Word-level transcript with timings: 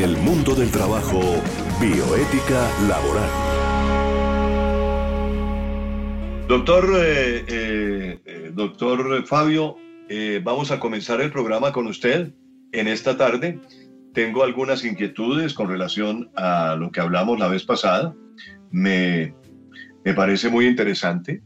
en 0.00 0.08
el 0.08 0.16
mundo 0.16 0.54
del 0.54 0.70
trabajo, 0.70 1.20
bioética 1.78 2.70
laboral. 2.88 3.30
Doctor, 6.48 6.84
eh, 6.96 7.44
eh, 7.46 8.18
eh, 8.24 8.50
doctor 8.54 9.26
Fabio, 9.26 9.76
vamos 10.42 10.70
a 10.70 10.80
comenzar 10.80 11.20
el 11.20 11.30
programa 11.30 11.72
con 11.72 11.86
usted 11.86 12.32
en 12.72 12.88
esta 12.88 13.18
tarde. 13.18 13.60
Tengo 14.14 14.42
algunas 14.42 14.84
inquietudes 14.84 15.52
con 15.52 15.68
relación 15.68 16.30
a 16.34 16.76
lo 16.76 16.90
que 16.90 17.00
hablamos 17.00 17.38
la 17.38 17.48
vez 17.48 17.64
pasada. 17.64 18.14
Me, 18.70 19.34
me 20.04 20.14
parece 20.14 20.48
muy 20.48 20.66
interesante 20.66 21.42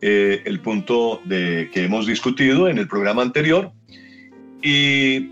el 0.00 0.60
punto 0.60 1.20
de, 1.26 1.70
que 1.72 1.84
hemos 1.84 2.06
discutido 2.06 2.68
en 2.68 2.78
el 2.78 2.88
programa 2.88 3.20
anterior. 3.20 3.70
Y 4.62 5.30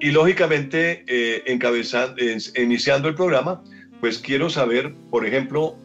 y 0.00 0.10
lógicamente, 0.10 1.04
eh, 1.06 1.42
encabezando, 1.46 2.16
iniciando 2.56 3.08
el 3.08 3.14
programa, 3.14 3.62
pues 4.00 4.18
quiero 4.18 4.48
saber, 4.48 4.94
por 5.10 5.26
ejemplo, 5.26 5.76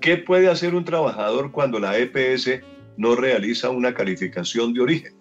¿qué 0.00 0.16
puede 0.16 0.48
hacer 0.48 0.74
un 0.74 0.84
trabajador 0.84 1.52
cuando 1.52 1.78
la 1.78 1.98
EPS 1.98 2.60
no 2.96 3.14
realiza 3.16 3.70
una 3.70 3.92
calificación 3.92 4.72
de 4.72 4.80
origen? 4.80 5.14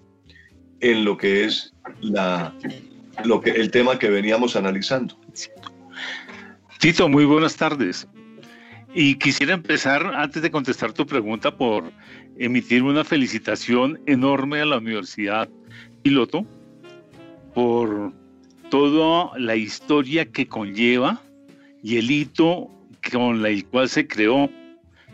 En 0.80 1.04
lo 1.04 1.18
que 1.18 1.44
es 1.44 1.74
la, 2.00 2.56
lo 3.26 3.42
que, 3.42 3.52
el 3.52 3.72
tema 3.72 4.00
que 4.00 4.10
veníamos 4.10 4.56
analizando. 4.56 5.20
Tito, 6.80 7.10
muy 7.10 7.26
buenas 7.26 7.58
tardes. 7.58 8.08
Y 8.94 9.16
quisiera 9.16 9.54
empezar, 9.54 10.06
antes 10.16 10.42
de 10.42 10.50
contestar 10.50 10.94
tu 10.94 11.06
pregunta, 11.06 11.56
por 11.56 11.92
emitir 12.38 12.84
una 12.84 13.04
felicitación 13.04 14.00
enorme 14.06 14.62
a 14.62 14.66
la 14.66 14.78
Universidad 14.78 15.50
Piloto 16.02 16.46
por 17.54 18.14
toda 18.70 19.38
la 19.38 19.56
historia 19.56 20.26
que 20.26 20.48
conlleva 20.48 21.22
y 21.84 21.98
el 21.98 22.12
hito 22.12 22.70
con 23.12 23.46
el 23.46 23.66
cual 23.66 23.90
se 23.90 24.08
creó. 24.08 24.50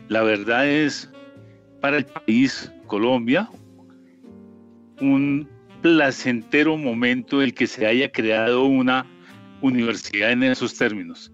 La 0.10 0.24
verdad 0.24 0.68
es 0.68 1.12
para 1.82 1.98
el 1.98 2.06
país 2.06 2.72
Colombia 2.88 3.50
un 5.02 5.48
placentero 5.82 6.78
momento 6.78 7.42
el 7.42 7.54
que 7.54 7.68
se 7.68 7.86
haya 7.86 8.12
creado 8.12 8.66
una 8.66 9.06
universidad 9.62 10.32
en 10.32 10.44
esos 10.44 10.76
términos. 10.78 11.32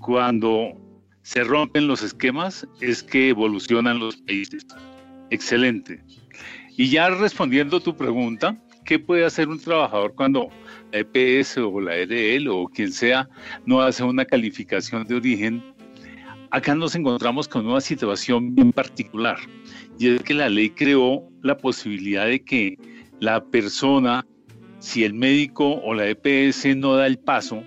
Cuando 0.00 0.72
se 1.22 1.44
rompen 1.44 1.86
los 1.86 2.02
esquemas 2.02 2.66
es 2.80 3.02
que 3.02 3.30
evolucionan 3.30 3.98
los 3.98 4.16
países. 4.16 4.66
Excelente. 5.30 6.02
Y 6.76 6.90
ya 6.90 7.08
respondiendo 7.10 7.76
a 7.76 7.80
tu 7.80 7.96
pregunta, 7.96 8.60
¿qué 8.84 8.98
puede 8.98 9.24
hacer 9.24 9.48
un 9.48 9.58
trabajador 9.58 10.14
cuando 10.14 10.48
la 10.92 11.00
EPS 11.00 11.58
o 11.58 11.80
la 11.80 11.96
EDL 11.96 12.48
o 12.48 12.68
quien 12.68 12.92
sea 12.92 13.28
no 13.66 13.80
hace 13.80 14.04
una 14.04 14.24
calificación 14.24 15.04
de 15.04 15.16
origen? 15.16 15.62
Acá 16.50 16.74
nos 16.74 16.94
encontramos 16.94 17.48
con 17.48 17.66
una 17.66 17.80
situación 17.80 18.54
bien 18.54 18.72
particular 18.72 19.38
y 19.98 20.10
es 20.10 20.22
que 20.22 20.34
la 20.34 20.48
ley 20.48 20.70
creó 20.70 21.28
la 21.42 21.56
posibilidad 21.56 22.26
de 22.26 22.44
que 22.44 22.78
la 23.20 23.44
persona, 23.44 24.24
si 24.78 25.04
el 25.04 25.14
médico 25.14 25.80
o 25.82 25.94
la 25.94 26.06
EPS 26.08 26.76
no 26.76 26.94
da 26.94 27.06
el 27.06 27.18
paso, 27.18 27.62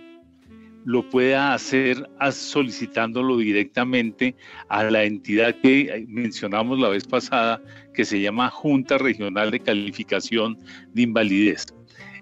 lo 0.88 1.03
pueda 1.09 1.53
hacer 1.53 2.09
solicitándolo 2.31 3.35
directamente 3.35 4.38
a 4.69 4.85
la 4.85 5.03
entidad 5.03 5.53
que 5.55 6.05
mencionamos 6.07 6.79
la 6.79 6.88
vez 6.88 7.05
pasada, 7.05 7.61
que 7.94 8.05
se 8.05 8.21
llama 8.21 8.49
Junta 8.49 8.97
Regional 8.97 9.52
de 9.52 9.59
Calificación 9.59 10.57
de 10.94 11.02
Invalidez. 11.02 11.66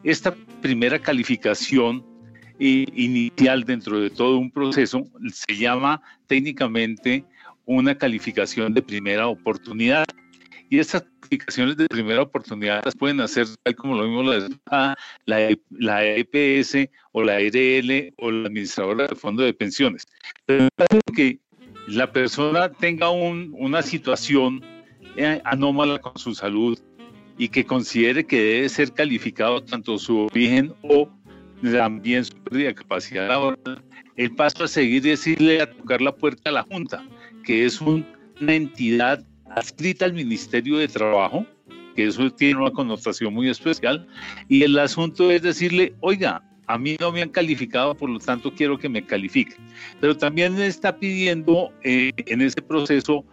Esta 0.04 0.36
primera 0.64 0.98
calificación 0.98 2.04
eh, 2.58 2.88
inicial 2.96 3.66
dentro 3.66 4.00
de 4.00 4.10
todo 4.10 4.40
un 4.40 4.50
proceso 4.50 5.04
se 5.32 5.56
llama 5.56 6.02
técnicamente 6.26 7.24
una 7.66 7.96
calificación 7.96 8.74
de 8.74 8.82
primera 8.82 9.28
oportunidad. 9.28 10.06
Y 10.72 10.80
estas 10.80 11.06
calificaciones 11.26 11.78
de 11.78 11.88
primera 11.88 12.22
oportunidad 12.22 12.84
las 12.86 12.96
pueden 12.96 13.20
hacer 13.22 13.48
tal 13.64 13.76
como 13.76 13.96
lo 13.96 14.08
mismo 14.08 14.24
la, 15.26 15.56
la, 15.70 16.06
EPS 16.06 16.76
e 16.76 16.92
o 17.12 17.24
la 17.24 17.40
ERL 17.40 18.14
o 18.18 18.32
la 18.32 18.48
administradora 18.48 19.08
del 19.08 19.16
fondo 19.16 19.44
de 19.44 19.54
pensiones. 19.54 20.06
Pero 20.46 20.70
que 21.16 21.40
la 21.88 22.12
persona 22.12 22.72
tenga 22.72 23.10
una 23.10 23.82
situación 23.82 24.62
eh, 25.18 25.42
anómala 25.46 26.00
con 26.00 26.18
su 26.18 26.34
salud 26.36 26.78
y 27.38 27.50
que 27.50 27.66
considere 27.66 28.26
que 28.26 28.42
debe 28.42 28.70
ser 28.70 28.92
calificado 28.94 29.64
tanto 29.64 29.98
su 29.98 30.28
origen 30.28 30.74
o 30.84 31.10
también 31.62 32.24
su 32.24 32.34
pérdida 32.44 32.68
de 32.68 32.76
capacidad 32.76 33.28
laboral, 33.28 33.84
el 34.16 34.36
paso 34.36 34.64
a 34.64 34.68
seguir 34.68 35.08
es 35.08 35.26
irle 35.26 35.62
a 35.62 35.72
tocar 35.72 36.02
la 36.02 36.16
puerta 36.16 36.50
a 36.50 36.54
la 36.54 36.64
Junta, 36.64 37.04
que 37.44 37.66
es 37.66 37.82
una 37.82 38.06
entidad 38.40 39.26
adscrita 39.50 40.06
al 40.06 40.14
Ministerio 40.14 40.78
de 40.78 40.88
Trabajo, 40.88 41.46
que 41.96 42.08
eso 42.08 42.30
tiene 42.32 42.62
una 42.62 42.72
connotación 42.72 43.34
muy 43.34 43.50
especial, 43.50 44.08
y 44.50 44.64
el 44.64 44.78
asunto 44.78 45.32
es 45.32 45.42
decirle, 45.42 45.94
oiga, 46.02 46.44
a 46.68 46.78
mí 46.78 46.98
no 47.00 47.12
me 47.12 47.22
han 47.22 47.30
calificado, 47.30 47.96
por 47.96 48.10
lo 48.10 48.20
tanto 48.20 48.54
quiero 48.54 48.78
que 48.78 48.90
me 48.90 49.06
califique. 49.06 49.56
Pero 50.02 50.18
también 50.18 50.60
está 50.60 50.98
pidiendo 50.98 51.72
eh, 51.84 52.12
en 52.18 52.42
ese 52.42 52.62
proceso 52.62 53.24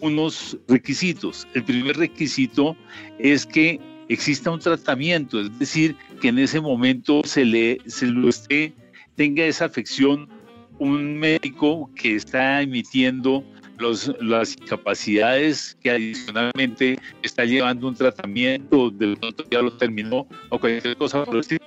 unos 0.00 0.58
requisitos. 0.68 1.46
El 1.54 1.64
primer 1.64 1.96
requisito 1.96 2.76
es 3.18 3.46
que 3.46 3.80
exista 4.08 4.50
un 4.50 4.60
tratamiento, 4.60 5.40
es 5.40 5.58
decir, 5.58 5.96
que 6.20 6.28
en 6.28 6.38
ese 6.38 6.60
momento 6.60 7.22
se 7.24 7.44
le 7.44 7.78
se 7.86 8.06
lo 8.06 8.28
esté, 8.28 8.74
tenga 9.16 9.44
esa 9.44 9.66
afección 9.66 10.28
un 10.78 11.18
médico 11.18 11.90
que 11.94 12.16
está 12.16 12.60
emitiendo 12.60 13.44
las 13.82 14.56
incapacidades 14.56 15.76
que 15.82 15.90
adicionalmente 15.90 16.98
está 17.22 17.44
llevando 17.44 17.88
un 17.88 17.94
tratamiento, 17.94 18.90
de 18.90 19.16
pronto 19.16 19.44
ya 19.50 19.60
lo 19.60 19.72
terminó 19.72 20.26
o 20.48 20.58
cualquier 20.58 20.96
cosa 20.96 21.24
por 21.24 21.34
el 21.34 21.40
estilo. 21.40 21.64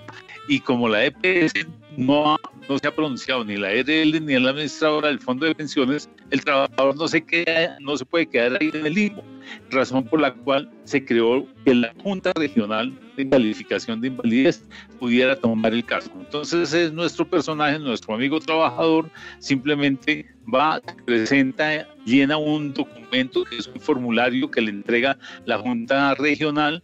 Y 0.47 0.59
como 0.59 0.87
la 0.87 1.05
EPS 1.05 1.53
no, 1.97 2.38
no 2.69 2.79
se 2.79 2.88
ha 2.88 2.95
pronunciado 2.95 3.44
ni 3.44 3.57
la 3.57 3.72
EDL 3.72 4.25
ni 4.25 4.39
la 4.39 4.50
administradora 4.50 5.07
del 5.09 5.19
fondo 5.19 5.45
de 5.45 5.56
pensiones, 5.56 6.09
el 6.31 6.44
trabajador 6.44 6.95
no 6.95 7.07
se, 7.07 7.23
queda, 7.23 7.78
no 7.79 7.97
se 7.97 8.06
puede 8.06 8.28
quedar 8.28 8.57
ahí 8.59 8.72
en 8.73 8.85
el 8.85 8.94
limbo, 8.94 9.23
razón 9.69 10.06
por 10.06 10.22
la 10.22 10.33
cual 10.33 10.72
se 10.83 11.03
creó 11.03 11.45
que 11.63 11.75
la 11.75 11.94
Junta 12.01 12.31
Regional 12.35 12.97
de 13.16 13.29
Calificación 13.29 14.01
de 14.01 14.07
Invalidez 14.07 14.63
pudiera 15.00 15.35
tomar 15.35 15.73
el 15.73 15.85
caso. 15.85 16.11
Entonces 16.19 16.73
es 16.73 16.91
nuestro 16.91 17.28
personaje, 17.28 17.79
nuestro 17.79 18.16
amigo 18.16 18.39
trabajador, 18.39 19.09
simplemente 19.39 20.25
va, 20.53 20.81
presenta, 21.06 21.88
llena 22.06 22.38
un 22.38 22.73
documento 22.73 23.44
que 23.45 23.57
es 23.57 23.67
un 23.67 23.79
formulario 23.79 24.50
que 24.50 24.62
le 24.62 24.72
entrega 24.72 25.17
la 25.45 25.57
Junta 25.59 26.16
Regional, 26.16 26.83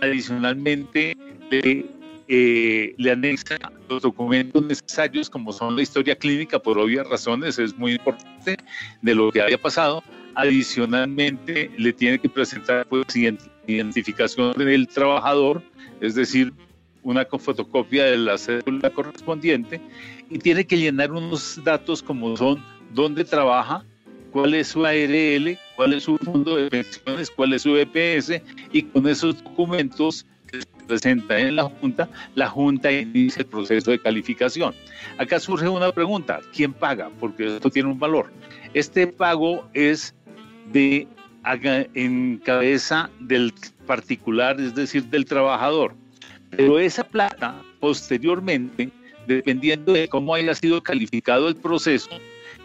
adicionalmente 0.00 1.16
le 1.50 1.97
eh, 2.28 2.94
le 2.98 3.10
anexa 3.10 3.56
los 3.88 4.02
documentos 4.02 4.62
necesarios, 4.62 5.30
como 5.30 5.52
son 5.52 5.76
la 5.76 5.82
historia 5.82 6.14
clínica, 6.14 6.58
por 6.58 6.78
obvias 6.78 7.08
razones, 7.08 7.58
es 7.58 7.76
muy 7.76 7.92
importante 7.92 8.56
de 9.00 9.14
lo 9.14 9.32
que 9.32 9.40
haya 9.40 9.58
pasado. 9.58 10.02
Adicionalmente, 10.34 11.70
le 11.78 11.92
tiene 11.92 12.18
que 12.18 12.28
presentar 12.28 12.86
pues, 12.86 13.06
identificación 13.66 14.52
del 14.52 14.86
trabajador, 14.88 15.62
es 16.00 16.14
decir, 16.14 16.52
una 17.02 17.24
fotocopia 17.24 18.04
de 18.04 18.18
la 18.18 18.36
cédula 18.36 18.90
correspondiente, 18.90 19.80
y 20.28 20.38
tiene 20.38 20.66
que 20.66 20.76
llenar 20.76 21.10
unos 21.10 21.58
datos 21.64 22.02
como 22.02 22.36
son 22.36 22.62
dónde 22.92 23.24
trabaja, 23.24 23.84
cuál 24.32 24.52
es 24.52 24.68
su 24.68 24.84
ARL, 24.84 25.58
cuál 25.76 25.94
es 25.94 26.04
su 26.04 26.18
fondo 26.18 26.56
de 26.56 26.68
pensiones, 26.68 27.30
cuál 27.30 27.54
es 27.54 27.62
su 27.62 27.74
EPS, 27.74 28.42
y 28.72 28.82
con 28.82 29.08
esos 29.08 29.42
documentos 29.42 30.26
presenta 30.86 31.38
en 31.38 31.56
la 31.56 31.64
Junta, 31.64 32.08
la 32.34 32.48
Junta 32.48 32.90
inicia 32.90 33.40
el 33.40 33.46
proceso 33.46 33.90
de 33.90 33.98
calificación. 33.98 34.74
Acá 35.18 35.38
surge 35.38 35.68
una 35.68 35.92
pregunta, 35.92 36.40
¿quién 36.52 36.72
paga? 36.72 37.10
Porque 37.20 37.56
esto 37.56 37.70
tiene 37.70 37.90
un 37.90 37.98
valor. 37.98 38.32
Este 38.74 39.06
pago 39.06 39.68
es 39.74 40.14
de 40.72 41.06
en 41.94 42.38
cabeza 42.44 43.08
del 43.20 43.54
particular, 43.86 44.60
es 44.60 44.74
decir, 44.74 45.04
del 45.04 45.24
trabajador. 45.24 45.94
Pero 46.50 46.78
esa 46.78 47.04
plata, 47.04 47.62
posteriormente, 47.80 48.90
dependiendo 49.26 49.92
de 49.92 50.08
cómo 50.08 50.34
haya 50.34 50.54
sido 50.54 50.82
calificado 50.82 51.48
el 51.48 51.56
proceso, 51.56 52.10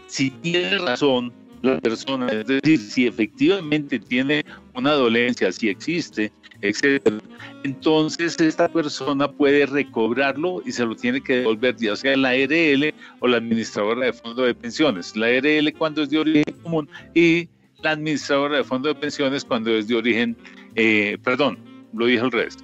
si 0.07 0.31
tiene 0.31 0.77
razón 0.79 1.31
la 1.63 1.79
persona, 1.79 2.27
es 2.27 2.45
decir, 2.45 2.77
si 2.77 3.07
efectivamente 3.07 3.97
tiene 3.97 4.45
una 4.75 4.91
dolencia, 4.91 5.51
si 5.51 5.69
existe, 5.69 6.31
etcétera, 6.61 7.19
entonces 7.63 8.39
esta 8.39 8.67
persona 8.67 9.31
puede 9.31 9.65
recobrarlo 9.65 10.61
y 10.65 10.73
se 10.73 10.85
lo 10.85 10.93
tiene 10.95 11.21
que 11.21 11.37
devolver 11.37 11.75
ya 11.77 11.95
sea 11.95 12.17
la 12.17 12.29
ARL 12.29 12.93
o 13.21 13.27
la 13.27 13.37
administradora 13.37 14.05
de 14.05 14.13
fondo 14.13 14.43
de 14.43 14.53
pensiones. 14.53 15.15
La 15.15 15.27
ARL 15.27 15.73
cuando 15.73 16.03
es 16.03 16.09
de 16.09 16.19
origen 16.19 16.53
común 16.61 16.89
y 17.13 17.47
la 17.81 17.91
administradora 17.91 18.57
de 18.57 18.63
fondo 18.65 18.89
de 18.89 18.95
pensiones 18.95 19.45
cuando 19.45 19.71
es 19.71 19.87
de 19.87 19.95
origen, 19.95 20.35
eh, 20.75 21.17
perdón, 21.23 21.57
lo 21.93 22.05
dije 22.05 22.19
al 22.19 22.31
revés. 22.31 22.57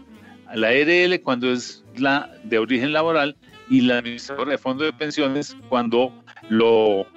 la 0.54 0.68
ARL 0.68 1.22
cuando 1.22 1.52
es 1.52 1.86
la 1.96 2.30
de 2.44 2.58
origen 2.58 2.92
laboral 2.92 3.38
y 3.70 3.82
la 3.82 4.00
administradora 4.00 4.52
de 4.52 4.58
fondo 4.58 4.84
de 4.84 4.92
pensiones 4.92 5.56
cuando, 5.70 6.12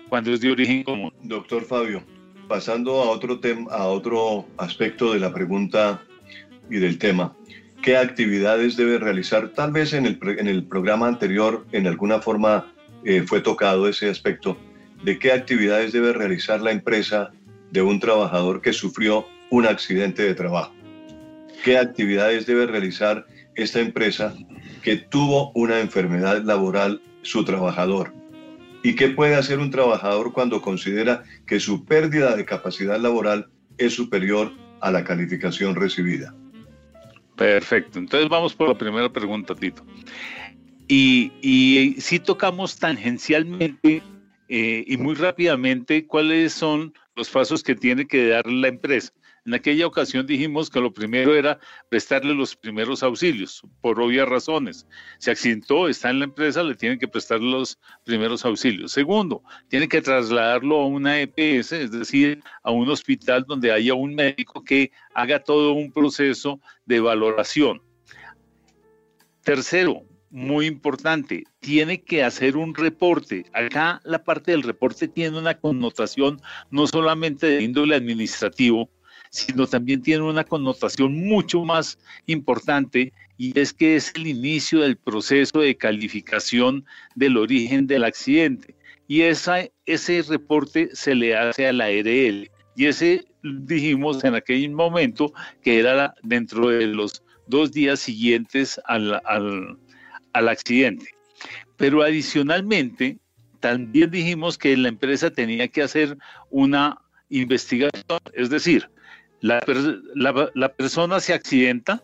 cuando 0.09 0.33
es 0.33 0.41
de 0.41 0.51
origen 0.51 0.83
común. 0.85 1.13
Doctor 1.23 1.65
Fabio, 1.65 2.03
pasando 2.49 3.03
a 3.03 3.11
otro, 3.11 3.41
tema, 3.41 3.71
a 3.71 3.87
otro 3.87 4.47
aspecto 4.59 5.13
de 5.13 5.21
la 5.21 5.33
pregunta 5.33 6.03
y 6.71 6.77
del 6.77 6.99
tema, 6.99 7.35
¿qué 7.83 7.97
actividades 7.97 8.77
debe 8.77 8.99
realizar? 8.99 9.49
Tal 9.51 9.73
vez 9.73 9.95
en 9.95 10.07
el, 10.07 10.19
en 10.39 10.49
el 10.49 10.65
programa 10.65 11.09
anterior, 11.09 11.67
en 11.73 11.87
alguna 11.87 12.21
forma, 12.21 12.73
eh, 13.05 13.23
fue 13.27 13.41
tocado 13.41 13.89
ese 13.89 14.11
aspecto, 14.11 14.59
de 15.03 15.19
qué 15.19 15.33
actividades 15.33 15.93
debe 15.93 16.13
realizar 16.13 16.61
la 16.61 16.71
empresa 16.71 17.33
de 17.71 17.83
un 17.83 17.99
trabajador 18.01 18.61
que 18.61 18.73
sufrió 18.73 19.27
un 19.51 19.67
accidente 19.67 20.23
de 20.23 20.35
trabajo. 20.35 20.73
¿Qué 21.65 21.79
actividades 21.79 22.47
debe 22.47 22.67
realizar 22.67 23.27
esta 23.55 23.81
empresa 23.81 24.35
que 24.83 24.97
tuvo 24.97 25.53
una 25.55 25.81
enfermedad 25.81 26.43
laboral 26.43 27.01
su 27.23 27.45
trabajador? 27.45 28.13
¿Y 28.83 28.95
qué 28.95 29.09
puede 29.09 29.37
hacer 29.37 29.59
un 29.59 29.71
trabajador 29.71 30.33
cuando 30.33 30.61
considera 30.61 31.23
que 31.47 31.61
su 31.61 31.85
pérdida 31.85 32.37
de 32.37 32.45
capacidad 32.45 32.99
laboral 32.99 33.49
es 33.79 33.95
superior 33.95 34.53
a 34.81 34.91
la 34.91 35.05
calificación 35.05 35.77
recibida? 35.77 36.35
Perfecto. 37.37 37.99
Entonces 37.99 38.29
vamos 38.29 38.55
por 38.55 38.69
la 38.69 38.77
primera 38.77 39.13
pregunta, 39.13 39.55
Tito. 39.55 39.85
Y, 40.89 41.97
si 41.99 42.19
tocamos 42.19 42.79
tangencialmente 42.79 44.03
eh, 44.49 44.85
y 44.87 44.97
muy 44.97 45.15
rápidamente 45.15 46.07
cuáles 46.07 46.53
son 46.53 46.93
los 47.17 47.31
pasos 47.31 47.63
que 47.63 47.75
tiene 47.75 48.07
que 48.07 48.29
dar 48.29 48.47
la 48.47 48.69
empresa. 48.69 49.13
En 49.45 49.55
aquella 49.55 49.89
ocasión 49.89 50.25
dijimos 50.25 50.71
que 50.71 50.81
lo 50.81 50.93
primero 50.93 51.35
era 51.35 51.59
prestarle 51.89 52.33
los 52.33 52.55
primeros 52.55 53.03
auxilios, 53.03 53.63
por 53.81 54.01
obvias 54.01 54.29
razones. 54.29 54.87
Se 55.19 55.33
accidentó, 55.33 55.89
está 55.89 56.11
en 56.11 56.21
la 56.21 56.27
empresa, 56.27 56.63
le 56.63 56.77
tienen 56.77 56.99
que 56.99 57.09
prestar 57.09 57.41
los 57.41 57.77
primeros 58.05 58.45
auxilios. 58.45 58.93
Segundo, 58.93 59.43
tiene 59.69 59.89
que 59.89 60.01
trasladarlo 60.01 60.81
a 60.81 60.87
una 60.87 61.21
EPS, 61.21 61.73
es 61.73 61.91
decir, 61.91 62.41
a 62.63 62.71
un 62.71 62.89
hospital 62.89 63.45
donde 63.49 63.73
haya 63.73 63.95
un 63.95 64.15
médico 64.15 64.63
que 64.63 64.93
haga 65.13 65.43
todo 65.43 65.73
un 65.73 65.91
proceso 65.91 66.61
de 66.87 67.01
valoración. 67.01 67.83
Tercero, 69.43 70.05
muy 70.31 70.67
importante, 70.67 71.43
tiene 71.59 72.01
que 72.05 72.23
hacer 72.23 72.57
un 72.57 72.77
reporte. 72.77 73.45
Acá 73.53 74.01
la 74.05 74.23
parte 74.23 74.53
del 74.53 74.63
reporte 74.63 75.09
tiene 75.09 75.37
una 75.37 75.59
connotación 75.59 76.41
no 76.71 76.87
solamente 76.87 77.49
de 77.49 77.63
índole 77.63 77.97
administrativo, 77.97 78.89
sino 79.33 79.67
también 79.67 80.03
tiene 80.03 80.23
una 80.23 80.45
connotación 80.45 81.15
mucho 81.27 81.65
más 81.65 81.99
importante 82.27 83.15
y 83.39 83.59
es 83.59 83.73
que 83.73 83.97
es 83.97 84.13
el 84.15 84.27
inicio 84.27 84.81
del 84.81 84.97
proceso 84.97 85.61
de 85.61 85.75
calificación 85.75 86.85
del 87.15 87.39
origen 87.39 87.87
del 87.87 88.05
accidente. 88.05 88.77
Y 89.09 89.23
esa, 89.23 89.67
ese 89.87 90.21
reporte 90.23 90.91
se 90.93 91.15
le 91.15 91.35
hace 91.35 91.67
a 91.67 91.73
la 91.73 91.89
RL. 91.89 92.51
Y 92.77 92.87
ese 92.87 93.25
dijimos 93.43 94.23
en 94.23 94.35
aquel 94.35 94.71
momento 94.71 95.33
que 95.63 95.79
era 95.79 96.15
dentro 96.23 96.69
de 96.69 96.87
los 96.87 97.23
dos 97.47 97.73
días 97.73 98.01
siguientes 98.01 98.79
al, 98.85 99.21
al, 99.25 99.79
al 100.35 100.49
accidente. 100.49 101.07
Pero 101.79 102.03
adicionalmente, 102.03 103.19
también 103.61 104.11
dijimos 104.11 104.59
que 104.59 104.77
la 104.77 104.89
empresa 104.89 105.31
tenía 105.31 105.69
que 105.69 105.83
hacer 105.83 106.19
una 106.51 106.99
investigación, 107.31 108.21
es 108.35 108.51
decir, 108.51 108.92
la, 109.43 110.73
persona 110.77 111.21
se 111.21 111.35
accidenta, 111.35 112.03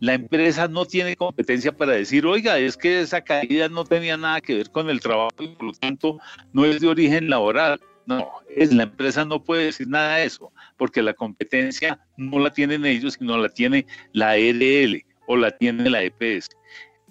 la 0.00 0.14
empresa 0.14 0.66
no 0.66 0.86
tiene 0.86 1.14
competencia 1.14 1.72
para 1.72 1.92
decir, 1.92 2.24
oiga, 2.24 2.58
es 2.58 2.76
que 2.76 3.00
esa 3.00 3.20
caída 3.20 3.68
no 3.68 3.84
tenía 3.84 4.16
nada 4.16 4.40
que 4.40 4.56
ver 4.56 4.70
con 4.70 4.88
el 4.88 5.00
trabajo 5.00 5.34
y 5.40 5.48
por 5.48 5.66
lo 5.66 5.72
tanto 5.74 6.18
no 6.52 6.64
es 6.64 6.80
de 6.80 6.88
origen 6.88 7.28
laboral. 7.28 7.80
No, 8.06 8.28
es, 8.48 8.72
la 8.72 8.84
empresa 8.84 9.24
no 9.24 9.44
puede 9.44 9.66
decir 9.66 9.86
nada 9.86 10.16
de 10.16 10.24
eso, 10.24 10.50
porque 10.78 11.02
la 11.02 11.12
competencia 11.12 12.00
no 12.16 12.38
la 12.38 12.50
tienen 12.50 12.86
ellos, 12.86 13.14
sino 13.18 13.36
la 13.36 13.50
tiene 13.50 13.86
la 14.12 14.36
RL 14.36 15.04
o 15.26 15.36
la 15.36 15.50
tiene 15.50 15.88
la 15.88 16.02
EPS. 16.02 16.48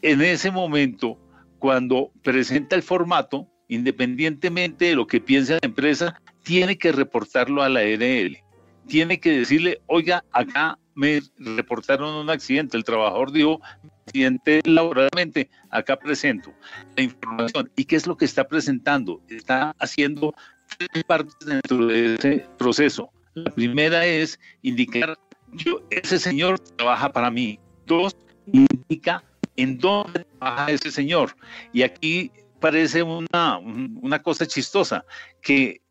En 0.02 0.22
ese 0.22 0.50
momento, 0.52 1.18
cuando 1.60 2.12
presenta 2.24 2.76
el 2.76 2.84
formato, 2.84 3.48
independientemente 3.68 4.86
de 4.86 4.96
lo 4.96 5.06
que 5.06 5.22
piense 5.22 5.54
la 5.54 5.60
empresa, 5.62 6.20
tiene 6.44 6.78
que 6.78 6.92
reportarlo 6.92 7.62
a 7.62 7.70
la 7.70 7.82
RL 7.82 8.49
tiene 8.90 9.20
que 9.20 9.40
decirle, 9.40 9.82
oiga, 9.86 10.26
acá 10.32 10.78
me 10.96 11.22
reportaron 11.38 12.16
un 12.16 12.30
accidente, 12.30 12.76
el 12.76 12.84
trabajador 12.84 13.32
dijo, 13.32 13.62
accidente 14.06 14.62
laboralmente, 14.66 15.50
acá 15.70 15.98
presento 15.98 16.52
la 16.98 17.04
información. 17.04 17.72
¿Y 17.78 17.86
qué 17.86 17.96
es 17.96 18.08
lo 18.08 18.18
que 18.18 18.26
está 18.26 18.48
presentando? 18.48 19.22
Está 19.30 19.74
haciendo 19.80 20.34
tres 20.78 21.04
partes 21.06 21.36
dentro 21.46 21.86
de 21.86 22.16
ese 22.16 22.46
proceso. 22.58 23.12
La 23.36 23.52
primera 23.52 24.06
es 24.06 24.40
indicar, 24.64 25.18
yo, 25.54 25.82
ese 25.92 26.20
señor 26.20 26.60
trabaja 26.60 27.12
para 27.12 27.32
mí. 27.32 27.60
Dos, 27.86 28.18
indica 28.52 29.24
en 29.56 29.78
dónde 29.78 30.26
trabaja 30.40 30.72
ese 30.72 30.92
señor. 30.92 31.36
Y 31.72 31.84
aquí 31.84 32.32
parece 32.60 33.04
una, 33.04 33.60
una 33.60 34.22
cosa 34.22 34.46
chistosa, 34.46 35.06
que 35.42 35.82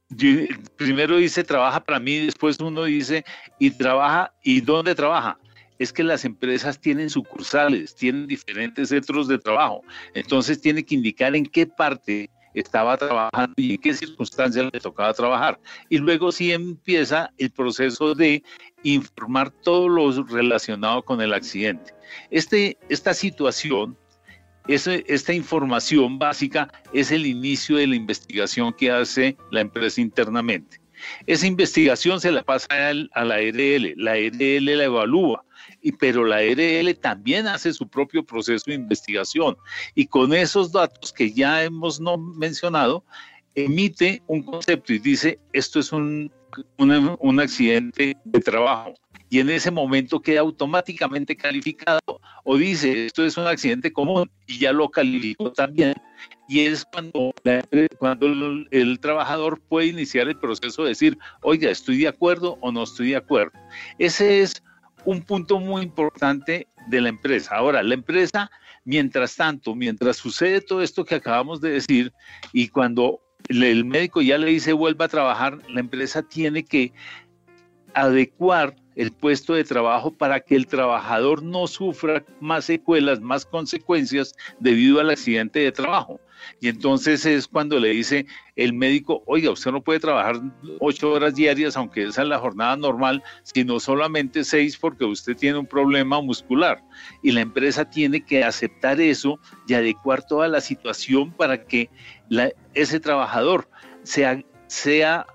primero 0.77 1.17
dice 1.17 1.45
trabaja 1.45 1.81
para 1.81 2.01
mí, 2.01 2.19
después 2.19 2.59
uno 2.61 2.85
dice 2.85 3.25
y 3.59 3.71
trabaja, 3.71 4.33
¿y 4.43 4.61
dónde 4.61 4.95
trabaja? 4.95 5.39
Es 5.79 5.93
que 5.93 6.03
las 6.03 6.25
empresas 6.25 6.81
tienen 6.81 7.09
sucursales, 7.09 7.95
tienen 7.95 8.27
diferentes 8.27 8.89
centros 8.89 9.29
de 9.29 9.39
trabajo, 9.39 9.83
entonces 10.15 10.61
tiene 10.61 10.85
que 10.85 10.95
indicar 10.95 11.37
en 11.37 11.47
qué 11.47 11.67
parte 11.67 12.31
estaba 12.55 12.97
trabajando 12.97 13.55
y 13.57 13.75
en 13.75 13.81
qué 13.81 13.95
circunstancias 13.95 14.69
le 14.73 14.81
tocaba 14.81 15.13
trabajar. 15.15 15.61
Y 15.89 15.99
luego 15.99 16.33
sí 16.33 16.53
empieza 16.53 17.31
el 17.39 17.51
proceso 17.51 18.15
de 18.15 18.43
informar 18.83 19.51
todo 19.51 19.89
lo 19.89 20.11
relacionado 20.25 21.03
con 21.03 21.21
el 21.21 21.35
accidente. 21.35 21.93
Este, 22.31 22.77
esta 22.89 23.15
situación 23.15 23.97
esta 24.69 25.33
información 25.33 26.19
básica 26.19 26.71
es 26.93 27.11
el 27.11 27.27
inicio 27.27 27.77
de 27.77 27.87
la 27.87 27.97
investigación 27.97 28.73
que 28.73 28.91
hace 28.91 29.37
la 29.51 29.63
empresa 29.63 30.01
internamente. 30.01 30.81
Esa 31.27 31.47
investigación 31.47 32.21
se 32.21 32.33
la 32.33 32.43
pasa 32.43 32.67
a 32.71 33.25
la 33.25 33.37
RL, 33.39 33.95
la 33.97 34.15
RL 34.15 34.77
la 34.77 34.85
evalúa, 34.85 35.45
y, 35.81 35.93
pero 35.93 36.25
la 36.25 36.41
RL 36.43 36.95
también 36.97 37.47
hace 37.47 37.73
su 37.73 37.89
propio 37.89 38.25
proceso 38.25 38.65
de 38.67 38.75
investigación 38.75 39.57
y 39.95 40.07
con 40.07 40.35
esos 40.35 40.73
datos 40.73 41.13
que 41.13 41.33
ya 41.33 41.63
hemos 41.63 42.01
no 42.01 42.19
mencionado, 42.19 43.05
emite 43.55 44.23
un 44.27 44.43
concepto 44.43 44.93
y 44.93 44.99
dice, 44.99 45.39
esto 45.53 45.81
es 45.81 45.93
un, 45.93 46.33
un 46.77 47.41
accidente 47.41 48.17
de 48.25 48.41
trabajo, 48.41 48.95
y 49.31 49.41
en 49.41 49.51
ese 49.51 49.71
momento 49.71 50.21
queda 50.21 50.41
automáticamente 50.41 51.37
calificado 51.37 52.21
o 52.45 52.57
dice 52.57 53.07
esto 53.07 53.25
es 53.25 53.37
un 53.37 53.47
accidente 53.47 53.93
común 53.93 54.31
y 54.47 54.59
ya 54.59 54.73
lo 54.73 54.89
calificó 54.89 55.53
también. 55.53 55.95
Y 56.49 56.61
es 56.61 56.87
cuando, 56.91 57.35
cuando 57.99 58.27
el, 58.71 58.99
trabajador 59.01 59.61
puede 59.61 59.89
iniciar 59.89 60.29
el 60.29 60.39
proceso 60.39 60.83
de 60.83 60.91
decir, 60.91 61.19
oiga, 61.43 61.71
estoy 61.71 61.99
de 61.99 62.09
acuerdo 62.09 62.57
o 62.63 62.73
no 62.73 62.85
estoy 62.85 63.11
de 63.11 63.17
acuerdo. 63.17 63.53
Ese 63.99 64.41
es 64.41 64.63
un 65.05 65.23
punto 65.23 65.61
muy 65.61 65.83
importante 65.83 66.67
de 66.89 67.01
la 67.03 67.11
empresa. 67.11 67.57
Ahora, 67.57 67.83
la 67.83 67.95
empresa, 67.95 68.51
mientras 68.85 69.37
tanto, 69.37 69.75
mientras 69.75 70.17
sucede 70.17 70.63
todo 70.63 70.83
esto 70.83 71.05
que 71.05 71.17
acabamos 71.17 71.61
de 71.61 71.73
decir 71.73 72.13
y 72.55 72.69
cuando 72.69 73.21
el 73.49 73.85
médico 73.85 74.21
ya 74.21 74.39
le 74.39 74.51
dice 74.51 74.73
vuelva 74.73 75.07
a 75.07 75.09
trabajar, 75.09 75.59
la 75.69 75.81
empresa 75.81 76.23
tiene 76.23 76.65
que 76.65 76.93
adecuar 77.95 78.77
el 78.99 79.13
puesto 79.13 79.55
de 79.55 79.63
trabajo 79.63 80.11
para 80.13 80.41
que 80.41 80.57
el 80.57 80.67
trabajador 80.67 81.43
no 81.43 81.69
sufra 81.69 82.25
más 82.41 82.65
secuelas, 82.65 83.21
más 83.21 83.47
consecuencias 83.47 84.35
debido 84.59 85.01
al 85.01 85.11
accidente 85.11 85.61
de 85.61 85.71
trabajo. 85.71 86.21
Y 86.61 86.69
entonces 86.69 87.25
es 87.25 87.47
cuando 87.47 87.79
le 87.79 87.91
dice 87.91 88.27
el 88.57 88.73
médico, 88.73 89.23
oiga, 89.27 89.51
usted 89.51 89.71
no 89.71 89.83
puede 89.83 90.01
trabajar 90.01 90.41
ocho 90.81 91.13
horas 91.13 91.35
diarias, 91.35 91.77
aunque 91.77 92.05
esa 92.05 92.23
es 92.23 92.29
la 92.29 92.39
jornada 92.39 92.77
normal, 92.77 93.23
sino 93.45 93.79
solamente 93.79 94.45
seis 94.45 94.77
porque 94.77 95.05
usted 95.05 95.37
tiene 95.37 95.59
un 95.59 95.67
problema 95.67 96.21
muscular. 96.21 96.83
Y 97.23 97.33
la 97.33 97.41
empresa 97.41 97.89
tiene 97.89 98.25
que 98.25 98.43
aceptar 98.43 99.01
eso 99.01 99.39
y 99.69 99.75
adecuar 99.75 100.27
toda 100.27 100.49
la 100.49 100.61
situación 100.61 101.33
para 101.33 101.65
que 101.65 101.89
ese 102.75 103.01
trabajador 103.01 103.69
sea, 104.03 104.43
sea 104.67 105.27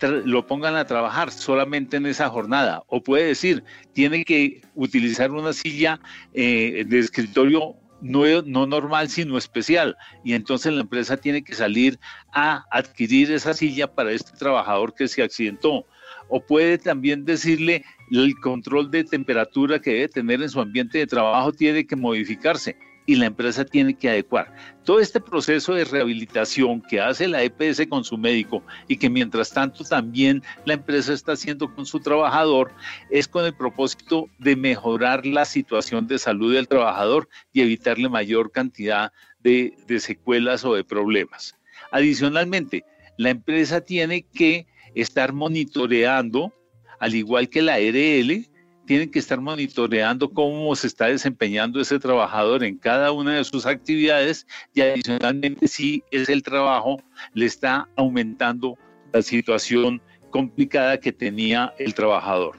lo 0.00 0.46
pongan 0.46 0.76
a 0.76 0.86
trabajar 0.86 1.30
solamente 1.30 1.96
en 1.96 2.06
esa 2.06 2.28
jornada. 2.28 2.82
O 2.86 3.02
puede 3.02 3.26
decir, 3.26 3.64
tiene 3.92 4.24
que 4.24 4.62
utilizar 4.74 5.30
una 5.32 5.52
silla 5.52 6.00
eh, 6.32 6.84
de 6.86 6.98
escritorio 6.98 7.76
no, 8.00 8.22
no 8.42 8.66
normal, 8.66 9.08
sino 9.08 9.36
especial. 9.36 9.96
Y 10.24 10.34
entonces 10.34 10.72
la 10.72 10.82
empresa 10.82 11.16
tiene 11.16 11.42
que 11.42 11.54
salir 11.54 11.98
a 12.32 12.64
adquirir 12.70 13.32
esa 13.32 13.54
silla 13.54 13.92
para 13.92 14.12
este 14.12 14.36
trabajador 14.36 14.94
que 14.94 15.08
se 15.08 15.22
accidentó. 15.22 15.84
O 16.28 16.40
puede 16.40 16.78
también 16.78 17.24
decirle 17.24 17.84
el 18.12 18.38
control 18.38 18.90
de 18.90 19.04
temperatura 19.04 19.80
que 19.80 19.90
debe 19.90 20.08
tener 20.08 20.42
en 20.42 20.50
su 20.50 20.60
ambiente 20.60 20.98
de 20.98 21.06
trabajo 21.06 21.52
tiene 21.52 21.86
que 21.86 21.96
modificarse 21.96 22.76
y 23.08 23.14
la 23.14 23.24
empresa 23.24 23.64
tiene 23.64 23.94
que 23.94 24.10
adecuar. 24.10 24.54
Todo 24.84 25.00
este 25.00 25.18
proceso 25.18 25.72
de 25.72 25.86
rehabilitación 25.86 26.82
que 26.82 27.00
hace 27.00 27.26
la 27.26 27.42
EPS 27.42 27.86
con 27.88 28.04
su 28.04 28.18
médico 28.18 28.62
y 28.86 28.98
que 28.98 29.08
mientras 29.08 29.50
tanto 29.50 29.82
también 29.82 30.42
la 30.66 30.74
empresa 30.74 31.14
está 31.14 31.32
haciendo 31.32 31.74
con 31.74 31.86
su 31.86 32.00
trabajador 32.00 32.70
es 33.10 33.26
con 33.26 33.46
el 33.46 33.54
propósito 33.54 34.26
de 34.38 34.56
mejorar 34.56 35.24
la 35.24 35.46
situación 35.46 36.06
de 36.06 36.18
salud 36.18 36.52
del 36.52 36.68
trabajador 36.68 37.30
y 37.50 37.62
evitarle 37.62 38.10
mayor 38.10 38.52
cantidad 38.52 39.10
de, 39.40 39.72
secuelas 40.00 40.66
o 40.66 40.74
de 40.74 40.84
problemas. 40.84 41.56
Adicionalmente, 41.90 42.84
la 43.16 43.30
empresa 43.30 43.80
tiene 43.80 44.20
que 44.20 44.66
estar 44.94 45.32
monitoreando, 45.32 46.52
al 47.00 47.14
igual 47.14 47.48
que 47.48 47.62
la 47.62 47.78
RL, 47.78 48.50
tienen 48.88 49.10
que 49.10 49.18
estar 49.18 49.38
monitoreando 49.38 50.30
cómo 50.30 50.74
se 50.74 50.86
está 50.86 51.08
desempeñando 51.08 51.78
ese 51.78 51.98
trabajador 51.98 52.64
en 52.64 52.78
cada 52.78 53.12
una 53.12 53.34
de 53.34 53.44
sus 53.44 53.66
actividades 53.66 54.46
y 54.72 54.80
adicionalmente 54.80 55.68
si 55.68 56.02
es 56.10 56.30
el 56.30 56.42
trabajo 56.42 56.96
le 57.34 57.44
está 57.44 57.86
aumentando 57.96 58.78
la 59.12 59.20
situación 59.20 60.00
complicada 60.30 60.98
que 60.98 61.12
tenía 61.12 61.74
el 61.78 61.92
trabajador. 61.92 62.58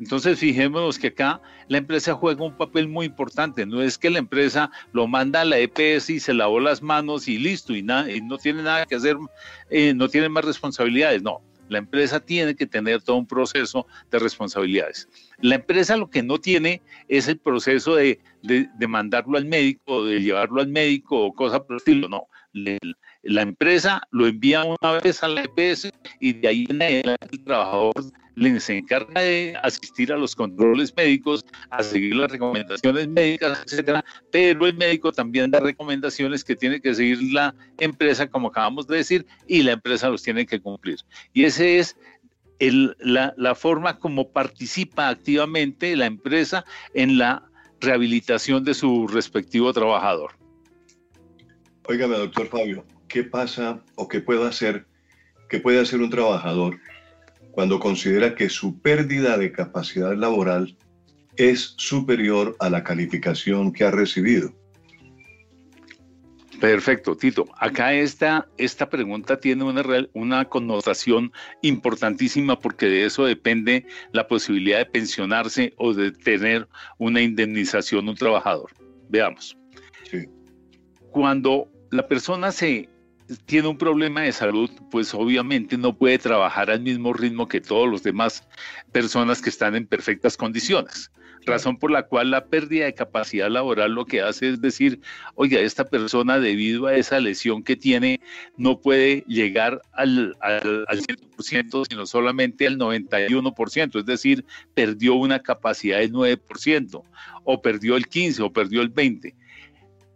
Entonces 0.00 0.40
fijémonos 0.40 0.98
que 0.98 1.06
acá 1.08 1.40
la 1.68 1.78
empresa 1.78 2.14
juega 2.14 2.44
un 2.44 2.56
papel 2.56 2.88
muy 2.88 3.06
importante. 3.06 3.64
No 3.64 3.80
es 3.80 3.96
que 3.96 4.10
la 4.10 4.18
empresa 4.18 4.72
lo 4.92 5.06
manda 5.06 5.42
a 5.42 5.44
la 5.44 5.58
EPS 5.58 6.10
y 6.10 6.18
se 6.18 6.34
lavó 6.34 6.58
las 6.58 6.82
manos 6.82 7.28
y 7.28 7.38
listo 7.38 7.76
y, 7.76 7.78
y 7.78 8.20
no 8.22 8.38
tiene 8.38 8.64
nada 8.64 8.86
que 8.86 8.96
hacer, 8.96 9.16
eh, 9.68 9.94
no 9.94 10.08
tiene 10.08 10.28
más 10.28 10.44
responsabilidades. 10.44 11.22
No, 11.22 11.42
la 11.70 11.78
empresa 11.78 12.18
tiene 12.20 12.54
que 12.56 12.66
tener 12.66 13.00
todo 13.00 13.16
un 13.16 13.26
proceso 13.26 13.86
de 14.10 14.18
responsabilidades. 14.18 15.08
La 15.38 15.54
empresa 15.54 15.96
lo 15.96 16.10
que 16.10 16.22
no 16.22 16.38
tiene 16.38 16.82
es 17.08 17.28
el 17.28 17.38
proceso 17.38 17.94
de, 17.94 18.18
mandarlo 18.88 19.38
al 19.38 19.44
médico, 19.44 20.04
de 20.04 20.20
llevarlo 20.20 20.60
al 20.60 20.68
médico 20.68 21.26
o 21.26 21.32
cosas 21.32 21.60
por 21.60 21.74
el 21.74 21.76
estilo. 21.76 22.08
No, 22.08 22.26
la 22.52 23.42
empresa 23.42 24.02
lo 24.10 24.26
envía 24.26 24.64
una 24.64 24.92
vez 25.02 25.22
a 25.22 25.28
la 25.28 25.42
EPS 25.42 25.90
y 26.20 26.32
de 26.34 26.48
ahí 26.48 26.66
en 26.68 26.82
adelante 26.82 27.28
el 27.30 27.44
trabajador 27.44 27.92
les 28.40 28.70
encarga 28.70 29.20
de 29.20 29.54
asistir 29.62 30.12
a 30.12 30.16
los 30.16 30.34
controles 30.34 30.94
médicos, 30.96 31.44
a 31.70 31.82
seguir 31.82 32.16
las 32.16 32.30
recomendaciones 32.30 33.08
médicas, 33.08 33.62
etcétera, 33.66 34.04
pero 34.32 34.66
el 34.66 34.74
médico 34.74 35.12
también 35.12 35.50
da 35.50 35.60
recomendaciones 35.60 36.42
que 36.42 36.56
tiene 36.56 36.80
que 36.80 36.94
seguir 36.94 37.22
la 37.34 37.54
empresa, 37.78 38.28
como 38.28 38.48
acabamos 38.48 38.86
de 38.86 38.96
decir, 38.96 39.26
y 39.46 39.62
la 39.62 39.72
empresa 39.72 40.08
los 40.08 40.22
tiene 40.22 40.46
que 40.46 40.60
cumplir. 40.60 40.98
Y 41.34 41.44
ese 41.44 41.78
es 41.78 41.96
la, 42.58 43.34
la 43.36 43.54
forma 43.54 43.98
como 43.98 44.30
participa 44.30 45.08
activamente 45.08 45.94
la 45.96 46.06
empresa 46.06 46.64
en 46.94 47.18
la 47.18 47.42
rehabilitación 47.80 48.64
de 48.64 48.74
su 48.74 49.06
respectivo 49.06 49.72
trabajador. 49.72 50.39
Óigame, 51.90 52.16
doctor 52.18 52.46
Fabio, 52.46 52.84
¿qué 53.08 53.24
pasa 53.24 53.82
o 53.96 54.06
qué 54.06 54.20
puede 54.20 54.46
hacer, 54.46 54.86
qué 55.48 55.58
puede 55.58 55.80
hacer 55.80 56.00
un 56.00 56.08
trabajador 56.08 56.78
cuando 57.50 57.80
considera 57.80 58.36
que 58.36 58.48
su 58.48 58.80
pérdida 58.80 59.36
de 59.36 59.50
capacidad 59.50 60.14
laboral 60.14 60.76
es 61.36 61.74
superior 61.78 62.54
a 62.60 62.70
la 62.70 62.84
calificación 62.84 63.72
que 63.72 63.82
ha 63.82 63.90
recibido? 63.90 64.54
Perfecto, 66.60 67.16
Tito. 67.16 67.46
Acá 67.58 67.92
esta, 67.92 68.46
esta 68.56 68.88
pregunta 68.88 69.40
tiene 69.40 69.64
una, 69.64 69.82
una 70.12 70.44
connotación 70.44 71.32
importantísima 71.60 72.56
porque 72.56 72.86
de 72.86 73.06
eso 73.06 73.24
depende 73.24 73.84
la 74.12 74.28
posibilidad 74.28 74.78
de 74.78 74.86
pensionarse 74.86 75.74
o 75.76 75.92
de 75.92 76.12
tener 76.12 76.68
una 76.98 77.20
indemnización 77.20 78.08
un 78.08 78.14
trabajador. 78.14 78.70
Veamos. 79.08 79.56
Cuando 81.10 81.68
la 81.90 82.06
persona 82.06 82.52
se 82.52 82.88
tiene 83.46 83.68
un 83.68 83.78
problema 83.78 84.22
de 84.22 84.32
salud, 84.32 84.70
pues 84.90 85.14
obviamente 85.14 85.76
no 85.76 85.96
puede 85.96 86.18
trabajar 86.18 86.70
al 86.70 86.80
mismo 86.80 87.12
ritmo 87.12 87.46
que 87.46 87.60
todos 87.60 87.88
los 87.88 88.02
demás 88.02 88.46
personas 88.92 89.40
que 89.40 89.50
están 89.50 89.76
en 89.76 89.86
perfectas 89.86 90.36
condiciones. 90.36 91.10
Razón 91.46 91.78
por 91.78 91.90
la 91.90 92.02
cual 92.02 92.32
la 92.32 92.44
pérdida 92.44 92.84
de 92.84 92.92
capacidad 92.92 93.48
laboral 93.48 93.92
lo 93.92 94.04
que 94.04 94.20
hace 94.20 94.50
es 94.50 94.60
decir, 94.60 95.00
oye, 95.36 95.64
esta 95.64 95.84
persona 95.84 96.38
debido 96.38 96.86
a 96.86 96.94
esa 96.94 97.18
lesión 97.18 97.62
que 97.62 97.76
tiene 97.76 98.20
no 98.58 98.80
puede 98.80 99.24
llegar 99.26 99.80
al, 99.92 100.36
al, 100.40 100.84
al 100.86 101.00
100%, 101.00 101.86
sino 101.88 102.04
solamente 102.04 102.66
al 102.66 102.78
91%, 102.78 104.00
es 104.00 104.06
decir, 104.06 104.44
perdió 104.74 105.14
una 105.14 105.40
capacidad 105.40 105.98
del 105.98 106.12
9%, 106.12 107.02
o 107.44 107.62
perdió 107.62 107.96
el 107.96 108.06
15%, 108.06 108.44
o 108.44 108.52
perdió 108.52 108.82
el 108.82 108.92
20%. 108.92 109.34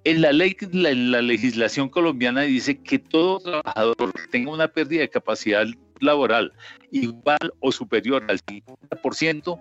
En 0.04 0.20
la 0.20 0.32
ley, 0.32 0.56
la, 0.72 0.92
la 0.92 1.22
legislación 1.22 1.88
colombiana 1.88 2.42
dice 2.42 2.78
que 2.78 2.98
todo 2.98 3.40
trabajador 3.40 4.12
que 4.12 4.28
tenga 4.30 4.52
una 4.52 4.68
pérdida 4.68 5.00
de 5.00 5.08
capacidad 5.08 5.66
laboral 6.00 6.52
igual 6.90 7.52
o 7.60 7.72
superior 7.72 8.22
al 8.28 8.40
50%, 8.40 9.60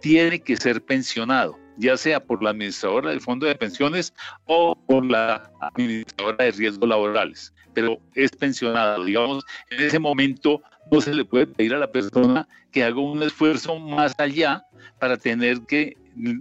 tiene 0.00 0.38
que 0.40 0.56
ser 0.56 0.82
pensionado, 0.82 1.58
ya 1.78 1.96
sea 1.96 2.20
por 2.20 2.42
la 2.42 2.50
administradora 2.50 3.10
del 3.10 3.22
fondo 3.22 3.46
de 3.46 3.54
pensiones 3.54 4.12
o 4.44 4.76
por 4.86 5.06
la 5.06 5.50
administradora 5.60 6.44
de 6.44 6.50
riesgos 6.50 6.88
laborales, 6.88 7.54
pero 7.72 7.98
es 8.14 8.30
pensionado. 8.32 9.02
Digamos, 9.04 9.44
en 9.70 9.80
ese 9.80 9.98
momento 9.98 10.62
no 10.90 11.00
se 11.00 11.14
le 11.14 11.24
puede 11.24 11.46
pedir 11.46 11.74
a 11.74 11.78
la 11.78 11.90
persona 11.90 12.46
que 12.70 12.84
haga 12.84 13.00
un 13.00 13.22
esfuerzo 13.22 13.78
más 13.78 14.14
allá 14.18 14.66
para 14.98 15.16
tener 15.16 15.62
que 15.62 15.96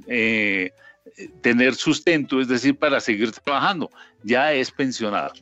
eh, 0.07 0.71
tener 1.41 1.75
sustento, 1.75 2.41
es 2.41 2.47
decir, 2.47 2.77
para 2.77 2.99
seguir 2.99 3.31
trabajando. 3.31 3.89
Ya 4.23 4.53
es 4.53 4.71
pensionado. 4.71 5.33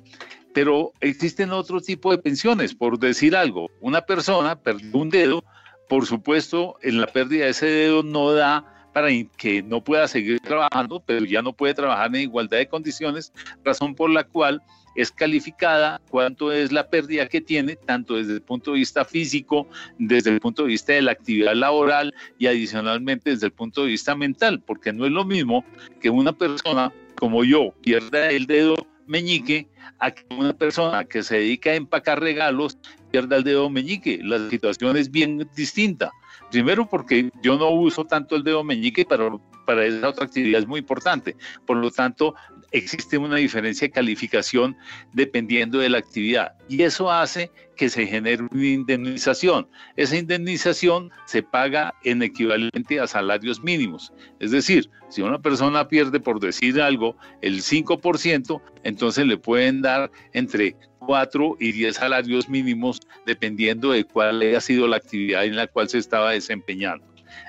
Pero 0.53 0.91
existen 0.99 1.51
otro 1.51 1.79
tipo 1.79 2.11
de 2.11 2.17
pensiones, 2.17 2.75
por 2.75 2.99
decir 2.99 3.35
algo. 3.35 3.69
Una 3.79 4.01
persona 4.01 4.59
perdió 4.59 4.99
un 4.99 5.09
dedo, 5.09 5.43
por 5.87 6.05
supuesto, 6.05 6.77
en 6.81 6.99
la 6.99 7.07
pérdida 7.07 7.45
de 7.45 7.51
ese 7.51 7.67
dedo 7.67 8.03
no 8.03 8.31
da 8.33 8.80
para 8.93 9.09
que 9.37 9.63
no 9.63 9.83
pueda 9.83 10.07
seguir 10.07 10.39
trabajando, 10.39 11.01
pero 11.05 11.25
ya 11.25 11.41
no 11.41 11.53
puede 11.53 11.73
trabajar 11.73 12.07
en 12.07 12.21
igualdad 12.21 12.57
de 12.57 12.67
condiciones, 12.67 13.31
razón 13.63 13.95
por 13.95 14.09
la 14.09 14.23
cual 14.23 14.61
es 14.95 15.11
calificada 15.11 16.01
cuánto 16.09 16.51
es 16.51 16.71
la 16.71 16.89
pérdida 16.89 17.27
que 17.27 17.41
tiene, 17.41 17.75
tanto 17.75 18.15
desde 18.15 18.33
el 18.33 18.41
punto 18.41 18.71
de 18.71 18.79
vista 18.79 19.05
físico, 19.05 19.67
desde 19.97 20.31
el 20.31 20.39
punto 20.39 20.63
de 20.63 20.69
vista 20.69 20.93
de 20.93 21.01
la 21.01 21.11
actividad 21.11 21.55
laboral 21.55 22.13
y 22.37 22.47
adicionalmente 22.47 23.29
desde 23.29 23.47
el 23.47 23.53
punto 23.53 23.83
de 23.83 23.89
vista 23.89 24.15
mental, 24.15 24.61
porque 24.61 24.91
no 24.91 25.05
es 25.05 25.11
lo 25.11 25.23
mismo 25.23 25.63
que 26.01 26.09
una 26.09 26.33
persona 26.33 26.91
como 27.15 27.43
yo 27.43 27.73
pierda 27.81 28.29
el 28.29 28.47
dedo 28.47 28.75
meñique 29.07 29.67
a 29.99 30.11
que 30.11 30.23
una 30.33 30.53
persona 30.53 31.05
que 31.05 31.21
se 31.23 31.35
dedica 31.37 31.71
a 31.71 31.75
empacar 31.75 32.19
regalos 32.19 32.77
pierda 33.11 33.37
el 33.37 33.43
dedo 33.43 33.69
meñique. 33.69 34.19
La 34.23 34.49
situación 34.49 34.97
es 34.97 35.11
bien 35.11 35.47
distinta. 35.55 36.11
Primero 36.51 36.87
porque 36.87 37.31
yo 37.41 37.57
no 37.57 37.69
uso 37.69 38.05
tanto 38.05 38.35
el 38.35 38.43
dedo 38.43 38.63
meñique, 38.63 39.05
pero 39.05 39.41
para 39.65 39.85
esa 39.85 40.09
otra 40.09 40.25
actividad 40.25 40.61
es 40.61 40.67
muy 40.67 40.79
importante. 40.79 41.35
Por 41.65 41.77
lo 41.77 41.89
tanto, 41.91 42.35
existe 42.71 43.17
una 43.17 43.37
diferencia 43.37 43.87
de 43.87 43.91
calificación 43.91 44.75
dependiendo 45.13 45.79
de 45.79 45.89
la 45.89 45.99
actividad. 45.99 46.53
Y 46.67 46.83
eso 46.83 47.11
hace 47.11 47.51
que 47.75 47.89
se 47.89 48.05
genere 48.05 48.43
una 48.51 48.65
indemnización. 48.65 49.67
Esa 49.95 50.17
indemnización 50.17 51.09
se 51.25 51.41
paga 51.41 51.93
en 52.03 52.21
equivalente 52.21 52.99
a 52.99 53.07
salarios 53.07 53.63
mínimos. 53.63 54.13
Es 54.39 54.51
decir, 54.51 54.89
si 55.09 55.21
una 55.21 55.39
persona 55.39 55.87
pierde, 55.87 56.19
por 56.19 56.39
decir 56.39 56.81
algo, 56.81 57.15
el 57.41 57.61
5%, 57.61 58.61
entonces 58.83 59.25
le 59.25 59.37
pueden 59.37 59.81
dar 59.81 60.11
entre 60.33 60.75
4 60.99 61.57
y 61.59 61.71
10 61.71 61.95
salarios 61.95 62.47
mínimos 62.47 62.99
dependiendo 63.25 63.91
de 63.91 64.03
cuál 64.03 64.41
haya 64.41 64.61
sido 64.61 64.87
la 64.87 64.97
actividad 64.97 65.45
en 65.45 65.55
la 65.55 65.67
cual 65.67 65.89
se 65.89 65.97
estaba 65.97 66.31
desempeñando. 66.31 67.05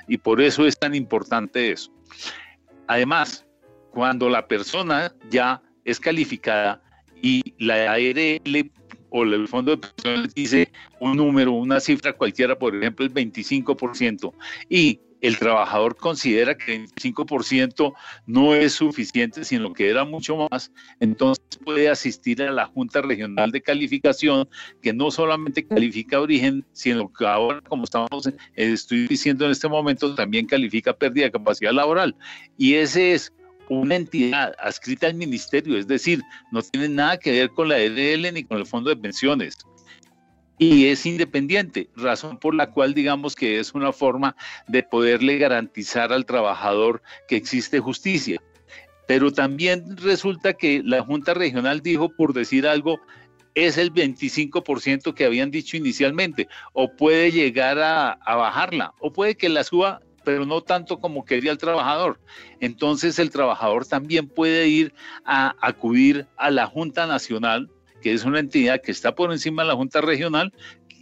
Y 0.07 0.17
por 0.17 0.41
eso 0.41 0.65
es 0.65 0.77
tan 0.77 0.95
importante 0.95 1.71
eso. 1.71 1.91
Además, 2.87 3.45
cuando 3.91 4.29
la 4.29 4.47
persona 4.47 5.13
ya 5.29 5.61
es 5.85 5.99
calificada 5.99 6.81
y 7.21 7.53
la 7.57 7.91
ARL 7.91 8.71
o 9.09 9.23
el 9.23 9.47
fondo 9.47 9.75
de 9.75 9.77
pensiones 9.77 10.33
dice 10.33 10.71
un 10.99 11.17
número, 11.17 11.51
una 11.51 11.79
cifra 11.79 12.13
cualquiera, 12.13 12.57
por 12.57 12.75
ejemplo 12.75 13.05
el 13.05 13.13
25%, 13.13 14.33
y 14.69 14.99
el 15.23 15.39
trabajador 15.39 15.95
considera 15.95 16.55
que 16.55 16.75
el 16.75 16.87
25% 16.89 17.93
no 18.27 18.53
es 18.53 18.73
suficiente, 18.73 19.45
sino 19.45 19.71
que 19.71 19.89
era 19.89 20.03
mucho 20.03 20.35
más, 20.35 20.69
entonces 20.99 21.45
puede 21.63 21.89
asistir 21.89 22.43
a 22.43 22.51
la 22.51 22.65
Junta 22.65 23.01
Regional 23.01 23.49
de 23.51 23.61
Calificación, 23.61 24.49
que 24.81 24.91
no 24.91 25.11
solamente 25.11 25.65
califica 25.65 26.19
origen, 26.19 26.65
sino 26.73 27.11
que 27.11 27.25
ahora, 27.25 27.61
como 27.61 27.85
estamos, 27.85 28.27
eh, 28.27 28.35
estoy 28.55 29.07
diciendo 29.07 29.45
en 29.45 29.51
este 29.51 29.69
momento, 29.69 30.13
también 30.13 30.45
califica 30.45 30.91
pérdida 30.91 31.25
de 31.25 31.31
capacidad 31.31 31.71
laboral. 31.71 32.13
Y 32.57 32.73
ese 32.73 33.13
es 33.13 33.31
una 33.69 33.95
entidad 33.95 34.53
adscrita 34.59 35.07
al 35.07 35.13
ministerio, 35.13 35.77
es 35.77 35.87
decir, 35.87 36.21
no 36.51 36.61
tiene 36.61 36.89
nada 36.89 37.17
que 37.17 37.31
ver 37.31 37.49
con 37.51 37.69
la 37.69 37.79
EDL 37.79 38.33
ni 38.33 38.43
con 38.43 38.57
el 38.57 38.65
fondo 38.65 38.89
de 38.89 38.97
pensiones. 38.97 39.57
Y 40.57 40.87
es 40.87 41.05
independiente, 41.05 41.89
razón 41.95 42.37
por 42.37 42.53
la 42.53 42.71
cual 42.71 42.93
digamos 42.93 43.35
que 43.35 43.59
es 43.59 43.73
una 43.73 43.91
forma 43.91 44.35
de 44.67 44.83
poderle 44.83 45.37
garantizar 45.37 46.13
al 46.13 46.25
trabajador 46.25 47.01
que 47.27 47.35
existe 47.35 47.79
justicia. 47.79 48.41
Pero 49.07 49.31
también 49.31 49.97
resulta 49.97 50.53
que 50.53 50.81
la 50.83 51.01
Junta 51.01 51.33
Regional 51.33 51.81
dijo, 51.81 52.09
por 52.09 52.33
decir 52.33 52.67
algo, 52.67 52.99
es 53.55 53.77
el 53.77 53.93
25% 53.93 55.13
que 55.13 55.25
habían 55.25 55.51
dicho 55.51 55.77
inicialmente, 55.77 56.47
o 56.71 56.91
puede 56.95 57.31
llegar 57.31 57.79
a, 57.79 58.11
a, 58.11 58.35
bajarla, 58.35 58.93
o 58.99 59.11
puede 59.11 59.35
que 59.35 59.49
la 59.49 59.63
suba, 59.63 60.01
pero 60.23 60.45
no 60.45 60.61
tanto 60.61 60.99
como 60.99 61.25
quería 61.25 61.51
el 61.51 61.57
trabajador. 61.57 62.19
Entonces 62.61 63.19
el 63.19 63.29
trabajador 63.29 63.85
también 63.85 64.27
puede 64.29 64.67
ir 64.67 64.93
a 65.25 65.55
acudir 65.59 66.27
a 66.37 66.49
la 66.49 66.65
Junta 66.67 67.05
Nacional 67.05 67.69
que 68.03 68.11
es 68.11 68.25
una 68.25 68.39
entidad 68.39 68.81
que 68.81 68.91
está 68.91 69.15
por 69.15 69.31
encima 69.31 69.63
de 69.63 69.69
la 69.69 69.75
Junta 69.75 70.01
Regional, 70.01 70.53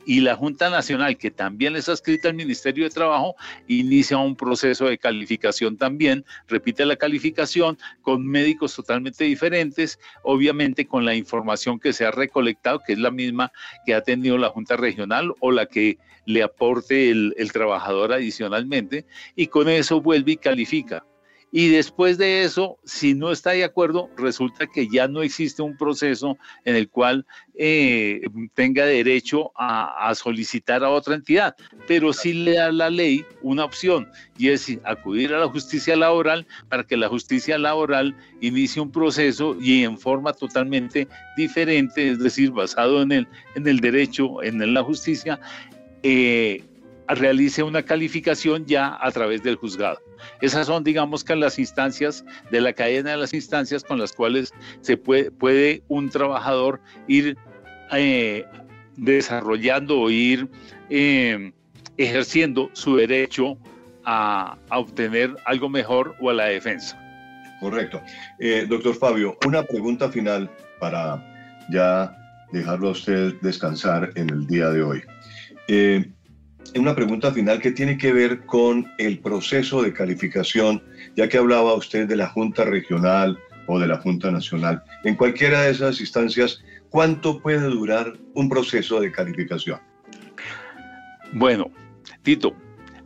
y 0.05 0.21
la 0.21 0.35
Junta 0.35 0.69
Nacional, 0.69 1.17
que 1.17 1.31
también 1.31 1.75
es 1.75 1.89
adscrita 1.89 2.29
al 2.29 2.35
Ministerio 2.35 2.83
de 2.85 2.89
Trabajo, 2.89 3.35
inicia 3.67 4.17
un 4.17 4.35
proceso 4.35 4.85
de 4.85 4.97
calificación 4.97 5.77
también, 5.77 6.25
repite 6.47 6.85
la 6.85 6.95
calificación 6.95 7.77
con 8.01 8.25
médicos 8.25 8.75
totalmente 8.75 9.25
diferentes, 9.25 9.99
obviamente 10.23 10.87
con 10.87 11.05
la 11.05 11.15
información 11.15 11.79
que 11.79 11.93
se 11.93 12.05
ha 12.05 12.11
recolectado, 12.11 12.81
que 12.85 12.93
es 12.93 12.99
la 12.99 13.11
misma 13.11 13.51
que 13.85 13.93
ha 13.93 14.01
tenido 14.01 14.37
la 14.37 14.49
Junta 14.49 14.75
Regional 14.75 15.33
o 15.39 15.51
la 15.51 15.65
que 15.65 15.97
le 16.25 16.43
aporte 16.43 17.09
el, 17.09 17.33
el 17.37 17.51
trabajador 17.51 18.13
adicionalmente, 18.13 19.05
y 19.35 19.47
con 19.47 19.69
eso 19.69 20.01
vuelve 20.01 20.33
y 20.33 20.37
califica. 20.37 21.03
Y 21.51 21.67
después 21.67 22.17
de 22.17 22.43
eso, 22.43 22.77
si 22.85 23.13
no 23.13 23.31
está 23.31 23.51
de 23.51 23.65
acuerdo, 23.65 24.09
resulta 24.15 24.67
que 24.67 24.87
ya 24.87 25.07
no 25.07 25.21
existe 25.21 25.61
un 25.61 25.75
proceso 25.75 26.37
en 26.63 26.75
el 26.77 26.89
cual 26.89 27.25
eh, 27.55 28.21
tenga 28.53 28.85
derecho 28.85 29.51
a, 29.55 30.13
solicitar 30.15 30.83
a 30.83 30.89
otra 30.89 31.15
entidad, 31.15 31.55
pero 31.87 32.13
sí 32.13 32.33
le 32.33 32.53
da 32.53 32.71
la 32.71 32.89
ley 32.89 33.25
una 33.41 33.65
opción 33.65 34.07
y 34.37 34.49
es 34.49 34.77
acudir 34.85 35.33
a 35.33 35.39
la 35.39 35.47
justicia 35.47 35.95
laboral 35.95 36.47
para 36.69 36.85
que 36.85 36.95
la 36.95 37.09
justicia 37.09 37.57
laboral 37.57 38.15
inicie 38.39 38.81
un 38.81 38.91
proceso 38.91 39.57
y 39.59 39.83
en 39.83 39.97
forma 39.97 40.33
totalmente 40.33 41.07
diferente, 41.35 42.11
es 42.11 42.19
decir, 42.19 42.51
basado 42.51 43.01
en 43.01 43.11
el, 43.11 43.27
en 43.55 43.67
el 43.67 43.79
derecho, 43.79 44.41
en 44.41 44.73
la 44.73 44.83
justicia, 44.83 45.39
eh, 46.03 46.63
realice 47.15 47.63
una 47.63 47.83
calificación 47.83 48.65
ya 48.65 48.97
a 48.99 49.11
través 49.11 49.43
del 49.43 49.55
juzgado. 49.55 49.99
Esas 50.41 50.67
son, 50.67 50.83
digamos 50.83 51.23
que 51.23 51.35
las 51.35 51.59
instancias 51.59 52.23
de 52.51 52.61
la 52.61 52.73
cadena 52.73 53.11
de 53.11 53.17
las 53.17 53.33
instancias 53.33 53.83
con 53.83 53.99
las 53.99 54.13
cuales 54.13 54.53
se 54.81 54.97
puede, 54.97 55.83
un 55.87 56.09
trabajador 56.09 56.79
ir 57.07 57.37
eh, 57.91 58.45
desarrollando 58.97 59.99
o 59.99 60.09
ir 60.09 60.47
eh, 60.89 61.51
ejerciendo 61.97 62.69
su 62.73 62.95
derecho 62.95 63.57
a, 64.05 64.57
obtener 64.69 65.35
algo 65.45 65.69
mejor 65.69 66.15
o 66.19 66.29
a 66.29 66.33
la 66.33 66.45
defensa. 66.45 66.97
Correcto. 67.59 68.01
Eh, 68.39 68.65
doctor 68.67 68.95
Fabio, 68.95 69.37
una 69.45 69.63
pregunta 69.63 70.09
final 70.09 70.49
para 70.79 71.23
ya 71.71 72.17
dejarlo 72.51 72.89
a 72.89 72.91
usted 72.91 73.33
descansar 73.41 74.11
en 74.15 74.29
el 74.29 74.47
día 74.47 74.69
de 74.69 74.83
hoy 74.83 75.03
una 76.75 76.95
pregunta 76.95 77.31
final 77.31 77.59
que 77.59 77.71
tiene 77.71 77.97
que 77.97 78.13
ver 78.13 78.45
con 78.45 78.89
el 78.97 79.19
proceso 79.19 79.81
de 79.81 79.93
calificación, 79.93 80.81
ya 81.15 81.27
que 81.27 81.37
hablaba 81.37 81.73
usted 81.73 82.07
de 82.07 82.15
la 82.15 82.27
Junta 82.29 82.63
Regional 82.63 83.37
o 83.67 83.79
de 83.79 83.87
la 83.87 83.97
Junta 83.97 84.31
Nacional. 84.31 84.83
En 85.03 85.15
cualquiera 85.15 85.61
de 85.61 85.71
esas 85.71 85.99
instancias, 85.99 86.63
¿cuánto 86.89 87.41
puede 87.41 87.61
durar 87.61 88.13
un 88.33 88.49
proceso 88.49 88.99
de 89.01 89.11
calificación? 89.11 89.79
Bueno, 91.33 91.71
Tito, 92.23 92.53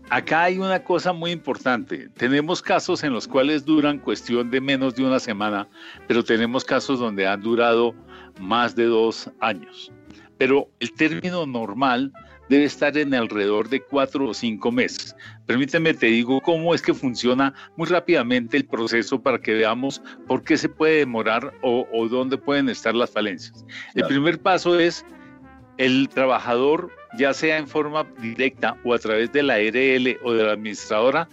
acá 0.09 0.43
hay 0.43 0.57
una 0.57 0.83
cosa 0.83 1.13
muy 1.13 1.31
importante. 1.31 2.09
Tenemos 2.17 2.61
casos 2.61 3.03
en 3.03 3.13
los 3.13 3.27
cuales 3.27 3.65
duran 3.65 3.99
cuestión 3.99 4.49
de 4.49 4.61
menos 4.61 4.95
de 4.95 5.03
una 5.03 5.19
semana, 5.19 5.67
pero 6.07 6.23
tenemos 6.23 6.63
casos 6.63 6.99
donde 6.99 7.27
han 7.27 7.41
durado 7.41 7.95
más 8.39 8.75
de 8.75 8.85
dos 8.85 9.29
años. 9.39 9.91
Pero 10.37 10.69
el 10.79 10.91
término 10.93 11.45
normal 11.45 12.11
debe 12.49 12.65
estar 12.65 12.97
en 12.97 13.13
alrededor 13.13 13.69
de 13.69 13.81
cuatro 13.81 14.29
o 14.29 14.33
cinco 14.33 14.71
meses. 14.71 15.15
Permíteme, 15.45 15.93
te 15.93 16.07
digo 16.07 16.41
cómo 16.41 16.73
es 16.73 16.81
que 16.81 16.93
funciona 16.93 17.53
muy 17.75 17.87
rápidamente 17.87 18.57
el 18.57 18.65
proceso 18.65 19.21
para 19.21 19.39
que 19.39 19.53
veamos 19.53 20.01
por 20.27 20.43
qué 20.43 20.57
se 20.57 20.69
puede 20.69 20.99
demorar 20.99 21.53
o, 21.61 22.07
dónde 22.09 22.37
pueden 22.37 22.69
estar 22.69 22.93
las 22.95 23.11
falencias. 23.11 23.65
El 23.95 24.05
primer 24.05 24.39
paso 24.39 24.79
es 24.79 25.05
el 25.77 26.07
trabajador, 26.09 26.89
ya 27.17 27.33
sea 27.33 27.57
en 27.57 27.67
forma 27.67 28.05
directa 28.21 28.77
o 28.83 28.93
a 28.93 28.99
través 28.99 29.31
de 29.31 29.43
la 29.43 29.57
RL 29.57 30.19
o 30.23 30.33
de 30.33 30.43
la 30.43 30.53
administradora, 30.53 31.27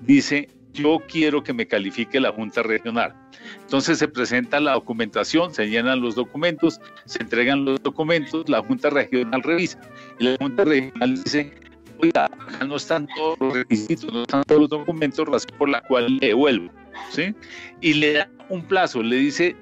dice, 0.00 0.48
yo 0.72 1.02
quiero 1.08 1.42
que 1.42 1.52
me 1.52 1.66
califique 1.66 2.20
la 2.20 2.32
Junta 2.32 2.62
Regional. 2.62 3.14
Entonces 3.62 3.98
se 3.98 4.08
presenta 4.08 4.60
la 4.60 4.72
documentación, 4.72 5.52
se 5.52 5.68
llenan 5.68 6.00
los 6.00 6.14
documentos, 6.14 6.80
se 7.04 7.22
entregan 7.22 7.64
los 7.64 7.82
documentos, 7.82 8.48
la 8.48 8.62
Junta 8.62 8.90
Regional 8.90 9.42
revisa 9.42 9.78
y 10.18 10.24
la 10.24 10.36
Junta 10.38 10.64
Regional 10.64 11.22
dice, 11.22 11.52
oiga, 11.98 12.26
acá 12.26 12.64
no 12.64 12.76
están 12.76 13.06
todos 13.14 13.38
los 13.40 13.54
requisitos, 13.54 14.12
no 14.12 14.22
están 14.22 14.44
todos 14.44 14.62
los 14.62 14.70
documentos, 14.70 15.26
razón 15.26 15.56
por 15.58 15.68
la 15.68 15.80
cual 15.82 16.18
le 16.18 16.28
devuelvo. 16.28 16.70
¿sí? 17.10 17.34
Y 17.80 17.94
le 17.94 18.12
da 18.14 18.30
un 18.48 18.62
plazo, 18.62 19.02
le 19.02 19.16
dice, 19.16 19.56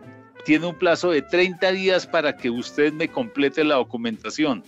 tiene 0.44 0.66
un 0.66 0.74
plazo 0.74 1.10
de 1.10 1.22
30 1.22 1.72
días 1.72 2.06
para 2.06 2.36
que 2.36 2.50
usted 2.50 2.92
me 2.92 3.08
complete 3.08 3.64
la 3.64 3.76
documentación. 3.76 4.64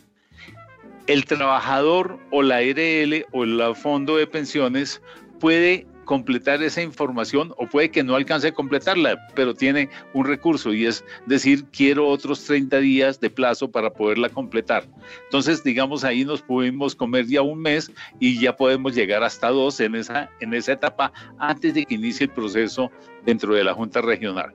El 1.06 1.24
trabajador 1.24 2.20
o 2.30 2.42
la 2.42 2.60
RL 2.60 3.26
o 3.32 3.44
el 3.44 3.74
fondo 3.74 4.16
de 4.16 4.26
pensiones 4.26 5.02
puede 5.40 5.86
completar 6.04 6.62
esa 6.62 6.82
información 6.82 7.52
o 7.56 7.66
puede 7.66 7.90
que 7.90 8.02
no 8.02 8.14
alcance 8.14 8.48
a 8.48 8.52
completarla, 8.52 9.18
pero 9.34 9.54
tiene 9.54 9.88
un 10.14 10.26
recurso 10.26 10.72
y 10.72 10.86
es 10.86 11.04
decir, 11.26 11.64
quiero 11.72 12.08
otros 12.08 12.44
30 12.44 12.78
días 12.78 13.20
de 13.20 13.30
plazo 13.30 13.70
para 13.70 13.90
poderla 13.90 14.28
completar. 14.28 14.86
Entonces, 15.24 15.62
digamos, 15.62 16.04
ahí 16.04 16.24
nos 16.24 16.42
pudimos 16.42 16.94
comer 16.94 17.26
ya 17.26 17.42
un 17.42 17.60
mes 17.60 17.90
y 18.18 18.40
ya 18.40 18.56
podemos 18.56 18.94
llegar 18.94 19.22
hasta 19.22 19.48
dos 19.48 19.80
en 19.80 19.94
esa, 19.94 20.30
en 20.40 20.54
esa 20.54 20.72
etapa 20.72 21.12
antes 21.38 21.74
de 21.74 21.84
que 21.84 21.94
inicie 21.94 22.24
el 22.24 22.32
proceso 22.32 22.90
dentro 23.24 23.54
de 23.54 23.64
la 23.64 23.74
Junta 23.74 24.00
Regional. 24.00 24.54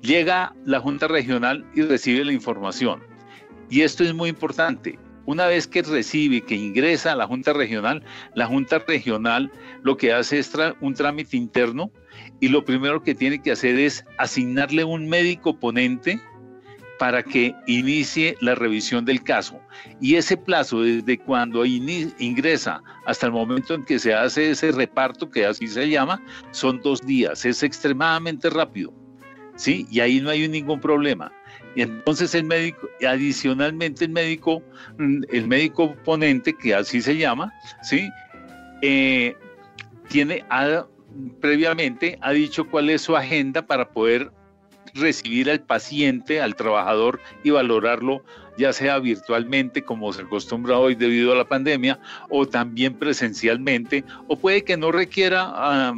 Llega 0.00 0.54
la 0.64 0.80
Junta 0.80 1.06
Regional 1.06 1.64
y 1.74 1.82
recibe 1.82 2.24
la 2.24 2.32
información. 2.32 3.02
Y 3.70 3.82
esto 3.82 4.02
es 4.04 4.12
muy 4.12 4.28
importante. 4.28 4.98
Una 5.24 5.46
vez 5.46 5.66
que 5.66 5.82
recibe, 5.82 6.42
que 6.42 6.54
ingresa 6.54 7.12
a 7.12 7.16
la 7.16 7.26
Junta 7.26 7.52
Regional, 7.52 8.02
la 8.34 8.46
Junta 8.46 8.78
Regional 8.80 9.50
lo 9.82 9.96
que 9.96 10.12
hace 10.12 10.38
es 10.38 10.52
un 10.80 10.94
trámite 10.94 11.36
interno 11.36 11.90
y 12.40 12.48
lo 12.48 12.64
primero 12.64 13.02
que 13.02 13.14
tiene 13.14 13.40
que 13.40 13.52
hacer 13.52 13.78
es 13.78 14.04
asignarle 14.18 14.84
un 14.84 15.08
médico 15.08 15.58
ponente 15.58 16.20
para 16.98 17.22
que 17.22 17.54
inicie 17.66 18.36
la 18.40 18.54
revisión 18.54 19.04
del 19.04 19.22
caso. 19.24 19.60
Y 20.00 20.14
ese 20.14 20.36
plazo, 20.36 20.82
desde 20.82 21.18
cuando 21.18 21.64
ingresa 21.64 22.80
hasta 23.06 23.26
el 23.26 23.32
momento 23.32 23.74
en 23.74 23.84
que 23.84 23.98
se 23.98 24.14
hace 24.14 24.50
ese 24.50 24.70
reparto, 24.70 25.28
que 25.28 25.44
así 25.44 25.66
se 25.66 25.88
llama, 25.88 26.22
son 26.52 26.80
dos 26.80 27.00
días. 27.04 27.44
Es 27.44 27.64
extremadamente 27.64 28.50
rápido. 28.50 28.94
¿Sí? 29.56 29.86
Y 29.90 29.98
ahí 30.00 30.20
no 30.20 30.30
hay 30.30 30.48
ningún 30.48 30.80
problema. 30.80 31.32
Y 31.74 31.82
entonces 31.82 32.34
el 32.34 32.44
médico, 32.44 32.88
adicionalmente 33.06 34.04
el 34.04 34.10
médico, 34.10 34.62
mm, 34.98 35.22
el 35.30 35.48
médico 35.48 35.94
ponente, 36.04 36.54
que 36.54 36.74
así 36.74 37.00
se 37.00 37.16
llama, 37.16 37.52
¿sí? 37.82 38.08
Eh, 38.82 39.34
tiene, 40.08 40.44
previamente 41.40 42.18
ha 42.20 42.32
dicho 42.32 42.68
cuál 42.68 42.90
es 42.90 43.02
su 43.02 43.16
agenda 43.16 43.66
para 43.66 43.88
poder 43.88 44.30
recibir 44.94 45.50
al 45.50 45.60
paciente, 45.60 46.40
al 46.40 46.54
trabajador 46.54 47.20
y 47.42 47.50
valorarlo 47.50 48.22
ya 48.58 48.72
sea 48.72 48.98
virtualmente 48.98 49.82
como 49.82 50.12
se 50.12 50.22
acostumbra 50.22 50.78
hoy 50.78 50.94
debido 50.94 51.32
a 51.32 51.36
la 51.36 51.44
pandemia 51.44 51.98
o 52.28 52.46
también 52.46 52.94
presencialmente 52.94 54.04
o 54.28 54.36
puede 54.36 54.62
que 54.62 54.76
no 54.76 54.92
requiera 54.92 55.94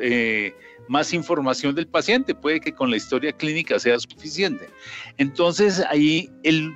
eh, 0.00 0.54
más 0.88 1.12
información 1.12 1.74
del 1.74 1.86
paciente, 1.86 2.34
puede 2.34 2.60
que 2.60 2.72
con 2.72 2.90
la 2.90 2.96
historia 2.96 3.32
clínica 3.32 3.78
sea 3.78 3.98
suficiente. 3.98 4.68
Entonces 5.18 5.82
ahí 5.90 6.30
el, 6.42 6.74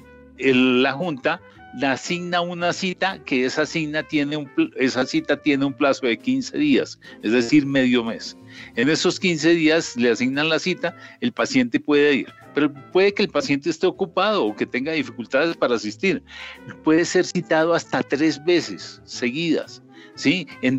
la 0.83 0.93
Junta 0.93 1.41
le 1.75 1.87
asigna 1.87 2.41
una 2.41 2.73
cita 2.73 3.23
que 3.25 3.45
esa, 3.45 3.63
un, 3.63 4.51
cita 5.07 5.37
tiene 5.37 5.65
un 5.65 5.73
plazo 5.73 6.07
de 6.07 6.19
15 6.19 6.57
días, 6.57 6.99
es 7.23 7.33
decir, 7.33 7.67
medio 7.67 8.03
mes. 8.03 8.37
En 8.75 8.89
esos 8.89 9.21
15 9.21 9.51
días 9.51 9.97
le 9.97 10.11
asignan 10.11 10.49
la 10.49 10.59
cita, 10.59 10.97
el 11.21 11.33
paciente 11.33 11.79
puede 11.79 12.15
ir, 12.15 12.33
pero 12.55 12.73
puede 12.93 13.13
que 13.13 13.23
el 13.23 13.29
paciente 13.29 13.71
esté 13.71 13.87
ocupado 13.87 14.45
o 14.45 14.57
que 14.57 14.67
tenga 14.67 14.93
dificultades 14.93 15.57
para 15.57 15.77
asistir. 15.77 16.23
Puede 16.83 17.05
ser 17.05 17.25
citado 17.27 17.75
hasta 17.75 18.03
tres 18.03 18.43
veces 18.45 19.01
seguidas, 19.05 19.83
¿sí? 20.15 20.49
En 20.63 20.79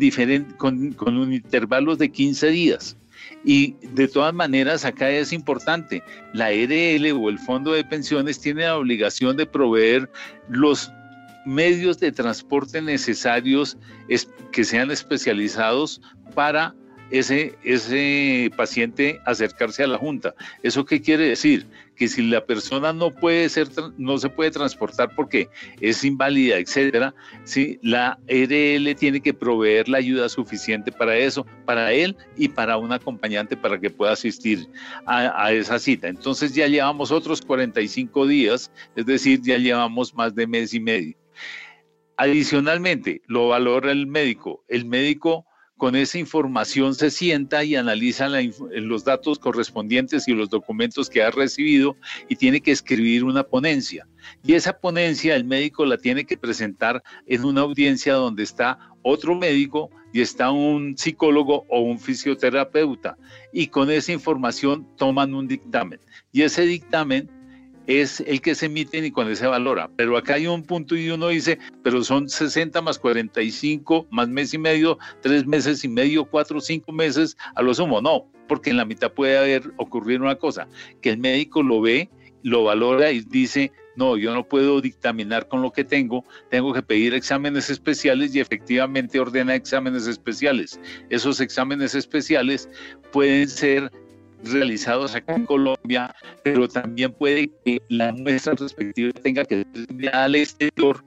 con, 0.58 0.92
con 0.92 1.32
intervalos 1.32 1.98
de 1.98 2.10
15 2.10 2.48
días. 2.48 2.96
Y 3.44 3.76
de 3.94 4.06
todas 4.06 4.34
maneras, 4.34 4.84
acá 4.84 5.10
es 5.10 5.32
importante, 5.32 6.02
la 6.32 6.50
ERL 6.50 7.12
o 7.12 7.30
el 7.30 7.38
Fondo 7.38 7.72
de 7.72 7.84
Pensiones 7.84 8.40
tiene 8.40 8.62
la 8.62 8.76
obligación 8.76 9.36
de 9.36 9.46
proveer 9.46 10.10
los 10.48 10.92
medios 11.46 11.98
de 11.98 12.12
transporte 12.12 12.82
necesarios 12.82 13.78
que 14.52 14.64
sean 14.64 14.90
especializados 14.90 16.00
para 16.34 16.74
ese, 17.10 17.54
ese 17.64 18.50
paciente 18.56 19.20
acercarse 19.26 19.82
a 19.82 19.86
la 19.86 19.98
junta. 19.98 20.34
¿Eso 20.62 20.84
qué 20.84 21.00
quiere 21.00 21.28
decir? 21.28 21.66
Que 21.96 22.08
si 22.08 22.22
la 22.22 22.44
persona 22.44 22.92
no 22.92 23.10
puede 23.10 23.48
ser, 23.48 23.68
no 23.98 24.18
se 24.18 24.28
puede 24.28 24.50
transportar 24.50 25.14
porque 25.14 25.48
es 25.80 26.04
inválida, 26.04 26.58
etcétera, 26.58 27.14
¿sí? 27.44 27.78
la 27.82 28.18
RL 28.26 28.94
tiene 28.94 29.20
que 29.20 29.34
proveer 29.34 29.88
la 29.88 29.98
ayuda 29.98 30.28
suficiente 30.28 30.92
para 30.92 31.16
eso, 31.16 31.46
para 31.66 31.92
él 31.92 32.16
y 32.36 32.48
para 32.48 32.78
un 32.78 32.92
acompañante 32.92 33.56
para 33.56 33.78
que 33.78 33.90
pueda 33.90 34.12
asistir 34.12 34.66
a, 35.06 35.44
a 35.44 35.52
esa 35.52 35.78
cita. 35.78 36.08
Entonces 36.08 36.54
ya 36.54 36.66
llevamos 36.66 37.10
otros 37.10 37.42
45 37.42 38.26
días, 38.26 38.70
es 38.96 39.06
decir, 39.06 39.40
ya 39.42 39.58
llevamos 39.58 40.14
más 40.14 40.34
de 40.34 40.46
mes 40.46 40.72
y 40.74 40.80
medio. 40.80 41.16
Adicionalmente, 42.16 43.22
lo 43.26 43.48
valora 43.48 43.90
el 43.90 44.06
médico. 44.06 44.62
El 44.68 44.84
médico 44.84 45.46
con 45.80 45.96
esa 45.96 46.18
información 46.18 46.94
se 46.94 47.10
sienta 47.10 47.64
y 47.64 47.74
analiza 47.74 48.28
los 48.28 49.02
datos 49.02 49.38
correspondientes 49.38 50.28
y 50.28 50.34
los 50.34 50.50
documentos 50.50 51.08
que 51.08 51.22
ha 51.22 51.30
recibido 51.30 51.96
y 52.28 52.36
tiene 52.36 52.60
que 52.60 52.70
escribir 52.70 53.24
una 53.24 53.44
ponencia. 53.44 54.06
Y 54.44 54.52
esa 54.52 54.78
ponencia 54.78 55.34
el 55.34 55.44
médico 55.44 55.86
la 55.86 55.96
tiene 55.96 56.26
que 56.26 56.36
presentar 56.36 57.02
en 57.26 57.46
una 57.46 57.62
audiencia 57.62 58.12
donde 58.12 58.42
está 58.42 58.78
otro 59.00 59.34
médico 59.34 59.88
y 60.12 60.20
está 60.20 60.50
un 60.50 60.98
psicólogo 60.98 61.64
o 61.70 61.80
un 61.80 61.98
fisioterapeuta. 61.98 63.16
Y 63.50 63.68
con 63.68 63.90
esa 63.90 64.12
información 64.12 64.86
toman 64.98 65.32
un 65.32 65.48
dictamen. 65.48 65.98
Y 66.30 66.42
ese 66.42 66.66
dictamen 66.66 67.30
es 67.86 68.20
el 68.20 68.40
que 68.40 68.54
se 68.54 68.66
emite 68.66 68.98
y 68.98 69.10
cuando 69.10 69.34
se 69.34 69.46
valora. 69.46 69.90
Pero 69.96 70.16
acá 70.16 70.34
hay 70.34 70.46
un 70.46 70.62
punto 70.62 70.96
y 70.96 71.10
uno 71.10 71.28
dice, 71.28 71.58
pero 71.82 72.02
son 72.04 72.28
60 72.28 72.80
más 72.82 72.98
45 72.98 74.06
más 74.10 74.28
mes 74.28 74.54
y 74.54 74.58
medio, 74.58 74.98
tres 75.20 75.46
meses 75.46 75.84
y 75.84 75.88
medio, 75.88 76.24
cuatro, 76.24 76.60
cinco 76.60 76.92
meses 76.92 77.36
a 77.54 77.62
lo 77.62 77.74
sumo. 77.74 78.00
No, 78.00 78.26
porque 78.48 78.70
en 78.70 78.76
la 78.76 78.84
mitad 78.84 79.12
puede 79.12 79.38
haber 79.38 79.72
ocurrido 79.76 80.22
una 80.22 80.36
cosa, 80.36 80.68
que 81.00 81.10
el 81.10 81.18
médico 81.18 81.62
lo 81.62 81.80
ve, 81.80 82.10
lo 82.42 82.64
valora 82.64 83.10
y 83.12 83.20
dice, 83.20 83.72
no, 83.96 84.16
yo 84.16 84.32
no 84.34 84.46
puedo 84.46 84.80
dictaminar 84.80 85.48
con 85.48 85.62
lo 85.62 85.72
que 85.72 85.84
tengo, 85.84 86.24
tengo 86.48 86.72
que 86.72 86.82
pedir 86.82 87.14
exámenes 87.14 87.70
especiales 87.70 88.34
y 88.34 88.40
efectivamente 88.40 89.20
ordena 89.20 89.54
exámenes 89.54 90.06
especiales. 90.06 90.80
Esos 91.10 91.40
exámenes 91.40 91.94
especiales 91.94 92.68
pueden 93.12 93.48
ser 93.48 93.90
realizados 94.44 95.14
acá 95.14 95.34
en 95.34 95.46
Colombia, 95.46 96.14
pero 96.42 96.68
también 96.68 97.12
puede 97.12 97.50
que 97.64 97.82
la 97.88 98.12
muestra 98.12 98.54
respectiva 98.54 99.12
tenga 99.22 99.44
que 99.44 99.66
ser 99.74 100.14
al 100.14 100.34
exterior 100.34 101.04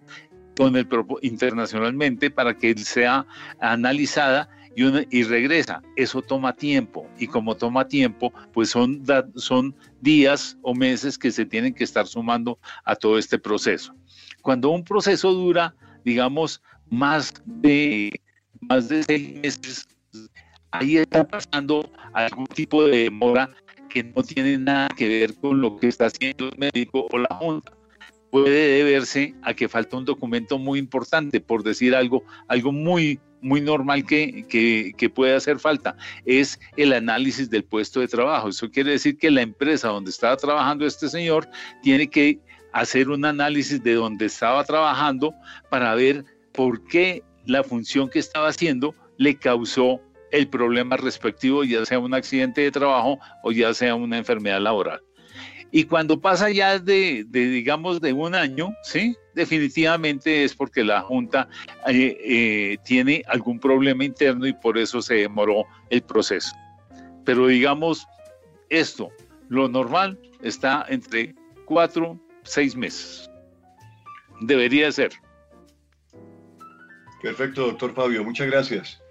con 0.58 0.76
el 0.76 0.88
internacionalmente 1.22 2.30
para 2.30 2.56
que 2.56 2.78
sea 2.78 3.26
analizada 3.60 4.50
y, 4.76 4.84
y, 5.17 5.24
regresa. 5.24 5.82
Eso 5.96 6.22
toma 6.22 6.56
tiempo 6.56 7.08
y 7.17 7.28
como 7.28 7.56
toma 7.56 7.88
tiempo, 7.88 8.34
pues 8.54 8.69
son, 8.69 9.04
son 9.36 9.76
días 10.02 10.58
o 10.62 10.74
meses 10.74 11.17
que 11.17 11.32
se 11.32 11.46
tienen 11.46 11.74
que 11.74 11.84
estar 11.84 12.08
sumando 12.08 12.60
a 12.86 12.96
todo 12.96 13.17
este 13.17 13.38
proceso. 13.38 13.96
Cuando 14.41 14.69
un 14.69 14.84
proceso 14.84 15.32
dura, 15.32 15.76
digamos, 16.04 16.62
más 16.89 17.34
de, 17.46 18.22
más 18.62 18.89
de 18.89 19.04
seis 19.04 19.36
meses, 19.41 19.88
ahí 20.74 20.98
está 20.98 21.24
pasando 21.24 21.90
algún 22.14 22.48
tipo 22.48 22.84
de 22.86 23.04
demora 23.04 23.50
que 23.90 24.04
no 24.04 24.24
tiene 24.24 24.58
nada 24.58 24.90
que 24.90 25.08
ver 25.08 25.36
con 25.36 25.62
lo 25.62 25.78
que 25.78 25.88
está 25.88 26.08
haciendo 26.08 26.50
el 26.50 26.58
médico 26.58 27.08
o 27.12 27.18
la 27.20 27.34
junta. 27.36 27.72
Puede 28.32 28.78
deberse 28.78 29.36
a 29.44 29.54
que 29.54 29.70
falta 29.70 29.98
un 29.98 30.06
documento 30.06 30.58
muy 30.58 30.80
importante, 30.80 31.40
por 31.40 31.62
decir 31.62 31.94
algo, 31.94 32.24
algo 32.48 32.72
muy, 32.72 33.20
muy 33.42 33.62
normal 33.62 34.04
que, 34.08 34.48
que, 34.50 34.94
que, 34.98 35.10
puede 35.12 35.36
hacer 35.36 35.60
falta, 35.60 35.96
es 36.26 36.60
el 36.76 36.94
análisis 36.94 37.52
del 37.52 37.64
puesto 37.64 38.00
de 38.00 38.08
trabajo. 38.08 38.50
Eso 38.50 38.72
quiere 38.72 38.92
decir 38.92 39.20
que 39.20 39.30
la 39.30 39.44
empresa 39.44 39.90
donde 39.90 40.10
estaba 40.10 40.36
trabajando 40.38 40.88
este 40.88 41.08
señor 41.08 41.48
tiene 41.84 42.10
que 42.10 42.40
hacer 42.72 43.10
un 43.10 43.24
análisis 43.26 43.84
de 43.84 43.94
donde 43.94 44.26
estaba 44.26 44.64
trabajando 44.64 45.36
para 45.70 45.94
ver 45.94 46.26
por 46.52 46.84
qué 46.86 47.22
la 47.46 47.64
función 47.64 48.10
que 48.10 48.18
estaba 48.18 48.48
haciendo 48.48 48.96
le 49.20 49.36
causó 49.36 50.02
el 50.34 50.48
problema 50.48 50.98
respectivo, 50.98 51.63
ya 51.63 51.86
sea 51.86 52.00
un 52.00 52.13
accidente 52.13 52.62
de 52.62 52.72
trabajo 52.72 53.19
o 53.43 53.52
ya 53.52 53.72
sea 53.74 53.93
una 53.93 54.17
enfermedad 54.17 54.60
laboral. 54.60 55.00
Y 55.72 55.86
cuando 55.86 56.19
pasa 56.19 56.50
ya 56.50 56.80
de, 56.80 57.24
digamos, 57.30 58.02
de 58.02 58.13
un 58.13 58.34
año, 58.34 58.74
¿sí? 58.84 59.15
Definitivamente 59.36 60.43
es 60.43 60.56
porque 60.56 60.84
la 60.84 61.02
Junta 61.02 61.48
eh, 61.88 62.17
eh, 62.24 62.78
tiene 62.84 63.24
algún 63.28 63.60
problema 63.60 64.04
interno 64.04 64.48
y 64.48 64.54
por 64.54 64.78
eso 64.78 65.04
se 65.04 65.15
demoró 65.15 65.65
el 65.91 66.02
proceso. 66.02 66.56
Pero 67.26 67.48
digamos, 67.48 68.08
esto, 68.69 69.10
lo 69.50 69.67
normal 69.67 70.19
está 70.41 70.86
entre 70.89 71.36
cuatro, 71.65 72.19
seis 72.43 72.76
meses. 72.76 73.30
Debería 74.41 74.91
ser. 74.91 75.12
Perfecto, 77.22 77.67
doctor 77.67 77.93
Fabio. 77.93 78.24
Muchas 78.24 78.48
gracias. 78.48 79.03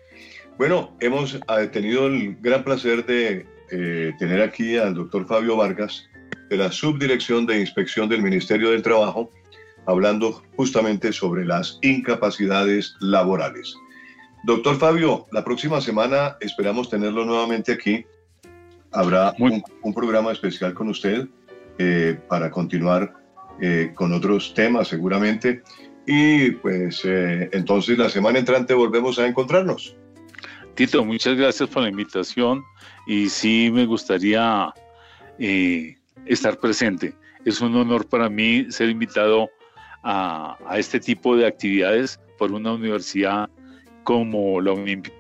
Bueno, 0.58 0.94
hemos 1.00 1.38
ah, 1.48 1.62
tenido 1.72 2.06
el 2.06 2.36
gran 2.40 2.62
placer 2.62 3.06
de 3.06 3.46
eh, 3.70 4.12
tener 4.18 4.42
aquí 4.42 4.76
al 4.76 4.94
doctor 4.94 5.26
Fabio 5.26 5.56
Vargas 5.56 6.06
de 6.50 6.58
la 6.58 6.70
Subdirección 6.70 7.46
de 7.46 7.60
Inspección 7.60 8.08
del 8.08 8.22
Ministerio 8.22 8.70
del 8.70 8.82
Trabajo, 8.82 9.30
hablando 9.86 10.42
justamente 10.56 11.10
sobre 11.12 11.46
las 11.46 11.78
incapacidades 11.80 12.94
laborales. 13.00 13.74
Doctor 14.44 14.76
Fabio, 14.76 15.26
la 15.32 15.42
próxima 15.42 15.80
semana 15.80 16.36
esperamos 16.40 16.90
tenerlo 16.90 17.24
nuevamente 17.24 17.72
aquí. 17.72 18.04
Habrá 18.92 19.34
un, 19.38 19.62
programa 19.94 20.32
especial 20.32 20.74
con 20.74 20.88
usted 20.90 21.28
eh, 21.78 22.18
para 22.28 22.50
continuar 22.50 23.14
eh, 23.60 23.92
con 23.94 24.12
otros 24.12 24.52
temas 24.52 24.88
seguramente. 24.88 25.62
Y 26.06 26.50
pues 26.50 27.04
entonces 27.04 27.96
la 27.96 28.10
semana 28.10 28.40
entrante 28.40 28.74
volvemos 28.74 29.18
a 29.20 29.26
encontrarnos. 29.26 29.96
Tito, 30.74 31.04
muchas 31.04 31.36
gracias 31.36 31.68
por 31.68 31.82
la 31.82 31.90
invitación 31.90 32.64
y 33.06 33.28
sí 33.28 33.70
me 33.70 33.84
gustaría 33.84 34.72
eh, 35.38 35.96
estar 36.24 36.58
presente. 36.58 37.14
Es 37.44 37.60
un 37.60 37.76
honor 37.76 38.08
para 38.08 38.30
mí 38.30 38.66
ser 38.70 38.88
invitado 38.88 39.50
a, 40.02 40.56
este 40.76 40.98
tipo 40.98 41.36
de 41.36 41.46
actividades 41.46 42.18
por 42.38 42.52
una 42.52 42.72
universidad 42.72 43.50
como 44.04 44.60
la 44.60 44.74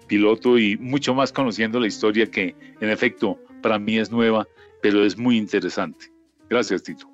Piloto 0.08 0.58
y 0.58 0.76
mucho 0.78 1.14
más 1.14 1.32
conociendo 1.32 1.78
la 1.78 1.86
historia 1.86 2.26
que 2.26 2.56
en 2.80 2.88
efecto 2.88 3.38
para 3.62 3.78
mí 3.78 3.98
es 3.98 4.10
nueva, 4.10 4.48
pero 4.80 5.04
es 5.04 5.16
muy 5.16 5.36
interesante. 5.36 6.06
Gracias, 6.48 6.82
Tito. 6.82 7.08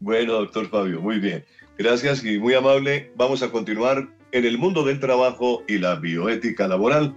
Bueno, 0.00 0.32
doctor 0.32 0.68
Fabio, 0.68 1.00
muy 1.00 1.20
bien. 1.20 1.44
Gracias 1.78 2.24
y 2.24 2.38
muy 2.38 2.54
amable. 2.54 3.12
Vamos 3.16 3.42
a 3.42 3.50
continuar 3.50 4.08
en 4.32 4.44
el 4.44 4.58
mundo 4.58 4.82
del 4.82 4.98
trabajo 4.98 5.62
y 5.68 5.78
la 5.78 5.96
bioética 5.96 6.66
laboral. 6.66 7.14